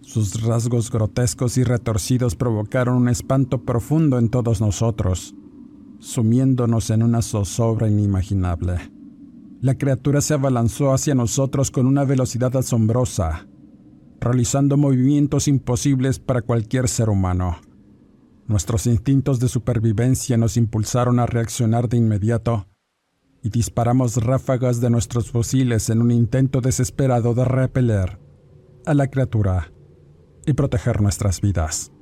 Sus 0.03 0.41
rasgos 0.45 0.93
grotescos 0.93 1.59
y 1.59 1.65
retorcidos 1.65 2.37
provocaron 2.37 2.97
un 2.97 3.09
espanto 3.09 3.65
profundo 3.65 4.17
en 4.17 4.29
todos 4.29 4.61
nosotros, 4.61 5.35
sumiéndonos 5.99 6.91
en 6.91 7.03
una 7.03 7.23
zozobra 7.23 7.89
inimaginable. 7.89 8.93
La 9.61 9.75
criatura 9.75 10.21
se 10.21 10.35
abalanzó 10.35 10.93
hacia 10.93 11.17
nosotros 11.17 11.73
con 11.73 11.87
una 11.87 12.05
velocidad 12.05 12.57
asombrosa, 12.57 13.49
realizando 14.21 14.77
movimientos 14.77 15.49
imposibles 15.49 16.19
para 16.19 16.43
cualquier 16.43 16.89
ser 16.89 17.09
humano. 17.09 17.59
Nuestros 18.47 18.87
instintos 18.87 19.41
de 19.41 19.49
supervivencia 19.49 20.37
nos 20.37 20.57
impulsaron 20.57 21.19
a 21.21 21.27
reaccionar 21.27 21.89
de 21.89 21.97
inmediato 21.97 22.67
y 23.43 23.49
disparamos 23.49 24.17
ráfagas 24.17 24.81
de 24.81 24.91
nuestros 24.91 25.31
fusiles 25.31 25.89
en 25.89 26.03
un 26.03 26.11
intento 26.11 26.61
desesperado 26.61 27.35
de 27.35 27.45
repeler 27.45 28.19
a 28.87 28.95
la 28.95 29.09
criatura 29.09 29.73
y 30.47 30.53
proteger 30.53 31.01
nuestras 31.01 31.41
vidas. 31.41 31.93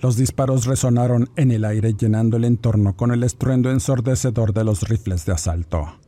Los 0.00 0.16
disparos 0.16 0.66
resonaron 0.66 1.30
en 1.36 1.50
el 1.50 1.64
aire 1.64 1.94
llenando 1.94 2.36
el 2.36 2.44
entorno 2.44 2.96
con 2.96 3.12
el 3.12 3.22
estruendo 3.22 3.70
ensordecedor 3.70 4.52
de 4.52 4.64
los 4.64 4.88
rifles 4.88 5.24
de 5.24 5.32
asalto. 5.32 6.03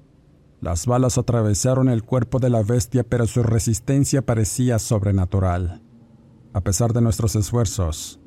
Las 0.61 0.87
balas 0.87 1.19
atravesaron 1.19 1.89
el 1.89 2.03
cuerpo 2.03 2.39
de 2.39 2.51
la 2.51 2.63
bestia, 2.63 3.05
pero 3.05 3.27
su 3.27 3.43
resistencia 3.43 4.23
parecía 4.23 4.79
sobrenatural. 4.79 5.83
A 6.53 6.63
pesar 6.63 6.93
de 6.93 7.03
nuestros 7.03 7.37
esfuerzos, 7.37 8.21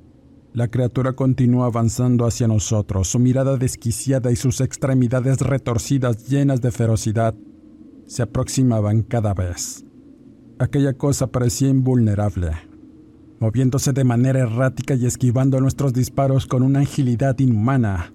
la 0.54 0.68
criatura 0.68 1.14
continuó 1.14 1.64
avanzando 1.64 2.26
hacia 2.26 2.48
nosotros, 2.48 3.08
su 3.08 3.20
mirada 3.20 3.58
desquiciada 3.58 4.32
y 4.32 4.36
sus 4.36 4.62
extremidades 4.62 5.42
retorcidas 5.42 6.28
llenas 6.28 6.62
de 6.62 6.72
ferocidad 6.72 7.36
se 8.08 8.24
aproximaban 8.24 9.04
cada 9.04 9.34
vez. 9.34 9.86
Aquella 10.60 10.94
cosa 10.94 11.28
parecía 11.28 11.70
invulnerable, 11.70 12.52
moviéndose 13.40 13.94
de 13.94 14.04
manera 14.04 14.40
errática 14.40 14.96
y 14.96 15.06
esquivando 15.06 15.60
nuestros 15.62 15.94
disparos 15.94 16.46
con 16.46 16.64
una 16.64 16.80
agilidad 16.82 17.38
inhumana, 17.40 18.14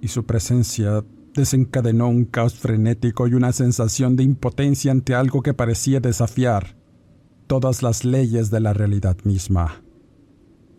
y 0.00 0.08
su 0.08 0.24
presencia 0.24 1.04
desencadenó 1.38 2.08
un 2.08 2.24
caos 2.24 2.54
frenético 2.54 3.28
y 3.28 3.34
una 3.34 3.52
sensación 3.52 4.16
de 4.16 4.24
impotencia 4.24 4.90
ante 4.90 5.14
algo 5.14 5.40
que 5.40 5.54
parecía 5.54 6.00
desafiar 6.00 6.76
todas 7.46 7.84
las 7.84 8.04
leyes 8.04 8.50
de 8.50 8.58
la 8.58 8.72
realidad 8.72 9.16
misma. 9.22 9.84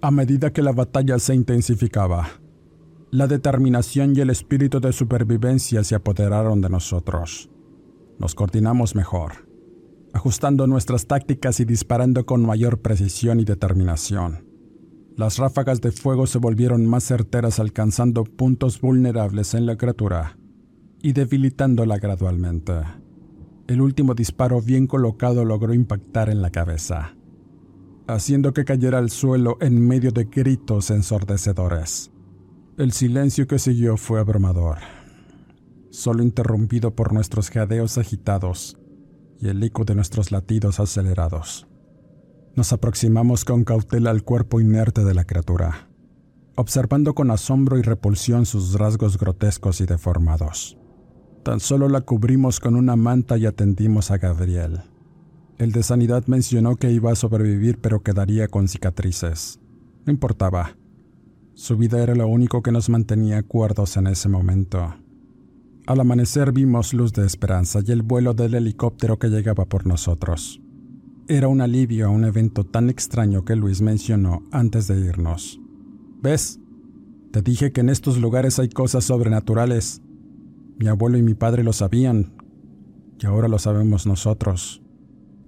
A 0.02 0.12
medida 0.12 0.52
que 0.52 0.62
la 0.62 0.74
batalla 0.74 1.18
se 1.18 1.34
intensificaba, 1.34 2.28
la 3.10 3.28
determinación 3.28 4.14
y 4.18 4.20
el 4.20 4.32
espíritu 4.32 4.82
de 4.82 4.92
supervivencia 4.92 5.82
se 5.86 5.96
apoderaron 5.96 6.60
de 6.60 6.70
nosotros. 6.70 7.50
Nos 8.20 8.36
coordinamos 8.36 8.96
mejor, 8.96 9.48
ajustando 10.12 10.68
nuestras 10.68 11.08
tácticas 11.08 11.62
y 11.62 11.66
disparando 11.66 12.26
con 12.26 12.46
mayor 12.46 12.82
precisión 12.82 13.40
y 13.40 13.46
determinación. 13.46 14.46
Las 15.16 15.38
ráfagas 15.38 15.80
de 15.80 15.94
fuego 15.94 16.28
se 16.28 16.38
volvieron 16.38 16.86
más 16.86 17.06
certeras 17.06 17.60
alcanzando 17.60 18.26
puntos 18.26 18.82
vulnerables 18.82 19.54
en 19.54 19.66
la 19.66 19.78
criatura 19.78 20.39
y 21.02 21.14
debilitándola 21.14 21.98
gradualmente. 21.98 22.74
El 23.68 23.82
último 23.82 24.16
disparo 24.16 24.62
bien 24.62 24.88
colocado 24.88 25.46
logró 25.46 25.74
impactar 25.74 26.30
en 26.30 26.42
la 26.42 26.50
cabeza, 26.50 27.16
haciendo 28.08 28.54
que 28.54 28.66
cayera 28.66 28.98
al 28.98 29.12
suelo 29.12 29.58
en 29.62 29.88
medio 29.88 30.12
de 30.12 30.26
gritos 30.26 30.90
ensordecedores. 30.90 32.12
El 32.78 32.92
silencio 32.92 33.46
que 33.46 33.60
siguió 33.60 33.98
fue 33.98 34.20
abrumador, 34.20 34.80
solo 35.92 36.24
interrumpido 36.24 36.96
por 36.96 37.14
nuestros 37.14 37.50
jadeos 37.50 37.98
agitados 37.98 38.78
y 39.40 39.50
el 39.50 39.62
eco 39.62 39.86
de 39.86 39.96
nuestros 39.96 40.32
latidos 40.32 40.80
acelerados. 40.80 41.68
Nos 42.56 42.74
aproximamos 42.74 43.46
con 43.46 43.64
cautela 43.64 44.10
al 44.10 44.24
cuerpo 44.24 44.60
inerte 44.60 45.04
de 45.04 45.14
la 45.14 45.26
criatura, 45.26 45.90
observando 46.56 47.14
con 47.14 47.32
asombro 47.32 47.78
y 47.78 47.84
repulsión 47.84 48.46
sus 48.46 48.74
rasgos 48.74 49.18
grotescos 49.18 49.80
y 49.82 49.86
deformados. 49.86 50.79
Tan 51.44 51.60
solo 51.60 51.90
la 51.90 52.02
cubrimos 52.02 52.60
con 52.60 52.76
una 52.76 52.96
manta 52.96 53.38
y 53.38 53.46
atendimos 53.46 54.12
a 54.12 54.18
Gabriel. 54.18 54.82
El 55.58 55.72
de 55.72 55.84
sanidad 55.84 56.26
mencionó 56.28 56.76
que 56.76 56.92
iba 56.92 57.12
a 57.12 57.16
sobrevivir 57.16 57.80
pero 57.80 58.02
quedaría 58.02 58.48
con 58.48 58.68
cicatrices. 58.68 59.60
No 60.06 60.12
importaba. 60.12 60.76
Su 61.54 61.78
vida 61.78 62.02
era 62.02 62.16
lo 62.16 62.28
único 62.28 62.62
que 62.62 62.72
nos 62.72 62.90
mantenía 62.90 63.44
cuerdos 63.44 63.98
en 63.98 64.08
ese 64.08 64.30
momento. 64.30 64.96
Al 65.86 66.00
amanecer 66.00 66.52
vimos 66.52 66.94
luz 66.94 67.14
de 67.14 67.26
esperanza 67.26 67.80
y 67.86 67.92
el 67.92 68.04
vuelo 68.04 68.34
del 68.34 68.54
helicóptero 68.54 69.18
que 69.18 69.28
llegaba 69.28 69.66
por 69.66 69.88
nosotros. 69.88 70.62
Era 71.28 71.48
un 71.48 71.62
alivio 71.62 72.08
a 72.08 72.10
un 72.10 72.26
evento 72.26 72.64
tan 72.64 72.90
extraño 72.90 73.44
que 73.44 73.56
Luis 73.56 73.82
mencionó 73.82 74.44
antes 74.52 74.88
de 74.88 75.00
irnos. 75.00 75.60
¿Ves? 76.22 76.60
Te 77.32 77.42
dije 77.42 77.72
que 77.72 77.82
en 77.82 77.90
estos 77.90 78.18
lugares 78.18 78.60
hay 78.60 78.70
cosas 78.70 79.04
sobrenaturales. 79.06 80.02
Mi 80.80 80.88
abuelo 80.88 81.18
y 81.18 81.22
mi 81.22 81.34
padre 81.34 81.66
lo 81.66 81.74
sabían, 81.74 82.38
y 83.20 83.26
ahora 83.26 83.50
lo 83.50 83.60
sabemos 83.60 84.08
nosotros. 84.08 84.82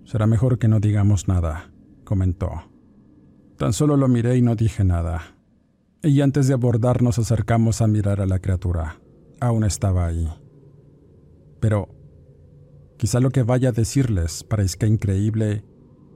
Será 0.04 0.28
mejor 0.28 0.60
que 0.60 0.68
no 0.68 0.82
digamos 0.82 1.30
nada, 1.30 1.72
comentó. 2.04 2.50
Tan 3.56 3.72
solo 3.72 3.96
lo 3.96 4.10
miré 4.10 4.36
y 4.36 4.42
no 4.42 4.58
dije 4.58 4.84
nada. 4.84 5.38
Y 6.04 6.20
antes 6.20 6.50
de 6.50 6.54
abordar 6.54 7.02
nos 7.02 7.18
acercamos 7.18 7.82
a 7.82 7.88
mirar 7.88 8.20
a 8.20 8.26
la 8.26 8.40
criatura. 8.40 9.00
Aún 9.40 9.64
estaba 9.64 10.06
ahí. 10.06 10.28
Pero 11.62 11.88
quizá 12.98 13.22
lo 13.22 13.30
que 13.30 13.44
vaya 13.44 13.70
a 13.70 13.72
decirles 13.72 14.44
parezca 14.44 14.86
increíble 14.86 15.64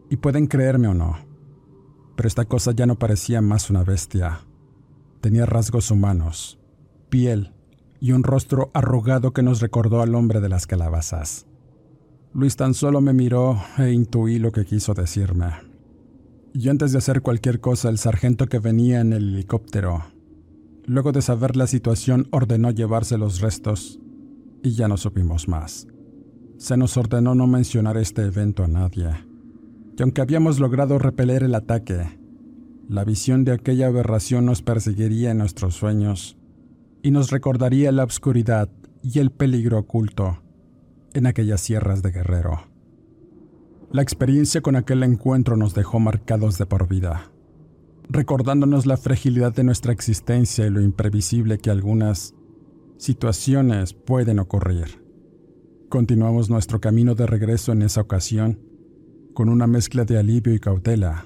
y 0.09 0.17
pueden 0.17 0.47
creerme 0.47 0.89
o 0.89 0.93
no. 0.93 1.15
Pero 2.17 2.27
esta 2.27 2.43
cosa 2.43 2.73
ya 2.73 2.85
no 2.85 2.99
parecía 2.99 3.39
más 3.41 3.69
una 3.69 3.85
bestia. 3.85 4.41
Tenía 5.21 5.45
rasgos 5.45 5.89
humanos, 5.89 6.59
piel, 7.07 7.54
y 7.99 8.11
un 8.11 8.23
rostro 8.23 8.71
arrugado 8.73 9.31
que 9.31 9.43
nos 9.43 9.61
recordó 9.61 10.01
al 10.01 10.15
hombre 10.15 10.41
de 10.41 10.49
las 10.49 10.67
calabazas. 10.67 11.45
Luis 12.33 12.55
tan 12.55 12.73
solo 12.73 13.01
me 13.01 13.13
miró 13.13 13.61
e 13.77 13.91
intuí 13.91 14.39
lo 14.39 14.51
que 14.51 14.65
quiso 14.65 14.93
decirme. 14.93 15.51
Y 16.53 16.69
antes 16.69 16.91
de 16.91 16.97
hacer 16.97 17.21
cualquier 17.21 17.59
cosa, 17.59 17.89
el 17.89 17.97
sargento 17.97 18.47
que 18.47 18.59
venía 18.59 19.01
en 19.01 19.13
el 19.13 19.29
helicóptero, 19.29 20.03
luego 20.85 21.11
de 21.11 21.21
saber 21.21 21.55
la 21.55 21.67
situación, 21.67 22.27
ordenó 22.31 22.71
llevarse 22.71 23.17
los 23.17 23.41
restos 23.41 23.99
y 24.63 24.71
ya 24.73 24.87
no 24.87 24.97
supimos 24.97 25.47
más. 25.47 25.87
Se 26.57 26.77
nos 26.77 26.97
ordenó 26.97 27.35
no 27.35 27.47
mencionar 27.47 27.97
este 27.97 28.23
evento 28.23 28.63
a 28.63 28.67
nadie. 28.67 29.09
Y 29.97 30.01
aunque 30.01 30.21
habíamos 30.21 30.59
logrado 30.59 30.99
repeler 30.99 31.43
el 31.43 31.55
ataque, 31.55 32.19
la 32.87 33.03
visión 33.03 33.43
de 33.45 33.53
aquella 33.53 33.87
aberración 33.87 34.45
nos 34.45 34.61
perseguiría 34.61 35.31
en 35.31 35.39
nuestros 35.39 35.75
sueños 35.75 36.37
y 37.05 37.11
nos 37.11 37.29
recordaría 37.29 37.91
la 37.91 38.03
obscuridad 38.03 38.67
y 39.03 39.19
el 39.19 39.29
peligro 39.29 39.77
oculto 39.77 40.41
en 41.13 41.27
aquellas 41.27 41.61
sierras 41.61 42.01
de 42.01 42.09
Guerrero. 42.09 42.61
La 43.91 44.01
experiencia 44.01 44.61
con 44.61 44.75
aquel 44.75 45.03
encuentro 45.03 45.55
nos 45.55 45.75
dejó 45.75 45.99
marcados 45.99 46.57
de 46.57 46.65
por 46.65 46.87
vida, 46.87 47.29
recordándonos 48.09 48.87
la 48.87 48.97
fragilidad 48.97 49.53
de 49.53 49.63
nuestra 49.63 49.93
existencia 49.93 50.65
y 50.65 50.71
lo 50.71 50.81
imprevisible 50.81 51.59
que 51.59 51.69
algunas 51.69 52.33
situaciones 52.97 53.93
pueden 53.93 54.39
ocurrir. 54.39 55.05
Continuamos 55.89 56.49
nuestro 56.49 56.81
camino 56.81 57.13
de 57.13 57.27
regreso 57.27 57.71
en 57.71 57.83
esa 57.83 58.01
ocasión 58.01 58.59
con 59.35 59.49
una 59.49 59.67
mezcla 59.67 60.05
de 60.05 60.17
alivio 60.17 60.55
y 60.55 60.59
cautela, 60.59 61.25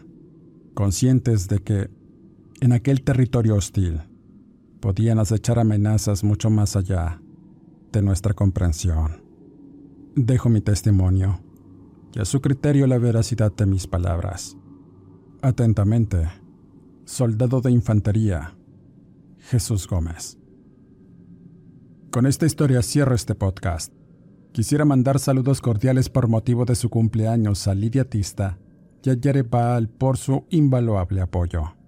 conscientes 0.73 1.47
de 1.47 1.59
que 1.59 1.89
en 2.59 2.73
aquel 2.73 3.01
territorio 3.01 3.55
hostil 3.55 4.01
podían 4.79 5.19
acechar 5.19 5.59
amenazas 5.59 6.23
mucho 6.23 6.49
más 6.49 6.75
allá 6.75 7.21
de 7.91 8.01
nuestra 8.01 8.33
comprensión. 8.33 9.23
Dejo 10.15 10.49
mi 10.49 10.61
testimonio 10.61 11.41
y 12.13 12.19
a 12.19 12.25
su 12.25 12.41
criterio 12.41 12.87
la 12.87 12.97
veracidad 12.97 13.51
de 13.53 13.65
mis 13.65 13.87
palabras. 13.87 14.57
Atentamente, 15.41 16.29
soldado 17.05 17.61
de 17.61 17.71
infantería, 17.71 18.55
Jesús 19.37 19.87
Gómez. 19.87 20.37
Con 22.11 22.25
esta 22.25 22.45
historia 22.45 22.81
cierro 22.81 23.15
este 23.15 23.35
podcast. 23.35 23.93
Quisiera 24.51 24.83
mandar 24.83 25.19
saludos 25.19 25.61
cordiales 25.61 26.09
por 26.09 26.27
motivo 26.27 26.65
de 26.65 26.75
su 26.75 26.89
cumpleaños 26.89 27.67
a 27.67 27.75
Lidia 27.75 28.09
Tista 28.09 28.57
y 29.03 29.11
a 29.11 29.13
Yerebal 29.13 29.87
por 29.89 30.17
su 30.17 30.45
invaluable 30.49 31.21
apoyo. 31.21 31.78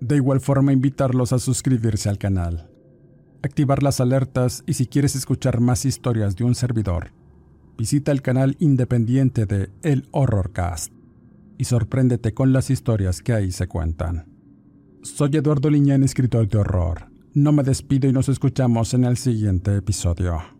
De 0.00 0.16
igual 0.16 0.40
forma 0.40 0.72
invitarlos 0.72 1.32
a 1.32 1.38
suscribirse 1.38 2.08
al 2.08 2.16
canal, 2.16 2.70
activar 3.42 3.82
las 3.82 4.00
alertas 4.00 4.64
y 4.66 4.74
si 4.74 4.86
quieres 4.86 5.14
escuchar 5.14 5.60
más 5.60 5.84
historias 5.84 6.36
de 6.36 6.44
un 6.44 6.54
servidor, 6.54 7.12
visita 7.76 8.10
el 8.10 8.22
canal 8.22 8.56
independiente 8.60 9.44
de 9.44 9.70
El 9.82 10.08
Horrorcast 10.10 10.92
y 11.58 11.64
sorpréndete 11.64 12.32
con 12.32 12.54
las 12.54 12.70
historias 12.70 13.20
que 13.20 13.34
ahí 13.34 13.52
se 13.52 13.68
cuentan. 13.68 14.26
Soy 15.02 15.36
Eduardo 15.36 15.68
Liñán, 15.68 16.02
escritor 16.02 16.48
de 16.48 16.58
horror. 16.58 17.10
No 17.34 17.52
me 17.52 17.62
despido 17.62 18.08
y 18.08 18.12
nos 18.12 18.28
escuchamos 18.28 18.94
en 18.94 19.04
el 19.04 19.18
siguiente 19.18 19.76
episodio. 19.76 20.59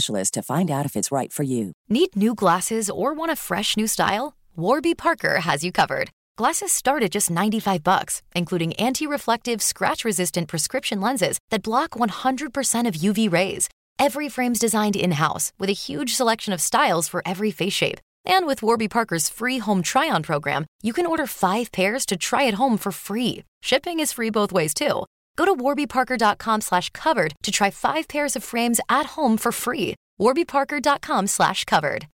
to 0.00 0.42
find 0.42 0.70
out 0.70 0.86
if 0.86 0.96
it's 0.96 1.12
right 1.12 1.32
for 1.32 1.42
you. 1.42 1.72
Need 1.88 2.16
new 2.16 2.34
glasses 2.34 2.88
or 2.88 3.12
want 3.12 3.32
a 3.32 3.36
fresh 3.36 3.76
new 3.76 3.86
style? 3.86 4.34
Warby 4.56 4.94
Parker 4.94 5.40
has 5.40 5.64
you 5.64 5.72
covered. 5.72 6.10
Glasses 6.36 6.72
start 6.72 7.02
at 7.02 7.10
just 7.10 7.30
95 7.30 7.82
bucks, 7.82 8.22
including 8.34 8.72
anti-reflective, 8.74 9.60
scratch-resistant 9.62 10.48
prescription 10.48 11.00
lenses 11.00 11.38
that 11.50 11.62
block 11.62 11.90
100% 11.90 12.88
of 12.88 12.94
UV 12.94 13.30
rays. 13.30 13.68
Every 13.98 14.28
frame's 14.30 14.58
designed 14.58 14.96
in-house 14.96 15.52
with 15.58 15.68
a 15.68 15.74
huge 15.74 16.14
selection 16.14 16.54
of 16.54 16.60
styles 16.60 17.08
for 17.08 17.22
every 17.26 17.50
face 17.50 17.74
shape. 17.74 18.00
And 18.24 18.46
with 18.46 18.62
Warby 18.62 18.88
Parker's 18.88 19.28
free 19.28 19.58
home 19.58 19.82
try-on 19.82 20.22
program, 20.22 20.66
you 20.82 20.92
can 20.92 21.06
order 21.06 21.26
5 21.26 21.72
pairs 21.72 22.06
to 22.06 22.16
try 22.16 22.46
at 22.46 22.54
home 22.54 22.78
for 22.78 22.92
free. 22.92 23.44
Shipping 23.62 24.00
is 24.00 24.12
free 24.12 24.30
both 24.30 24.52
ways 24.52 24.72
too. 24.72 25.04
Go 25.40 25.46
to 25.46 25.54
warbyparker.com 25.56 26.60
slash 26.60 26.90
covered 26.90 27.32
to 27.42 27.50
try 27.50 27.70
five 27.70 28.08
pairs 28.08 28.36
of 28.36 28.44
frames 28.44 28.78
at 28.90 29.16
home 29.16 29.38
for 29.38 29.52
free. 29.52 29.94
warbyparker.com 30.20 31.28
slash 31.28 31.64
covered. 31.64 32.08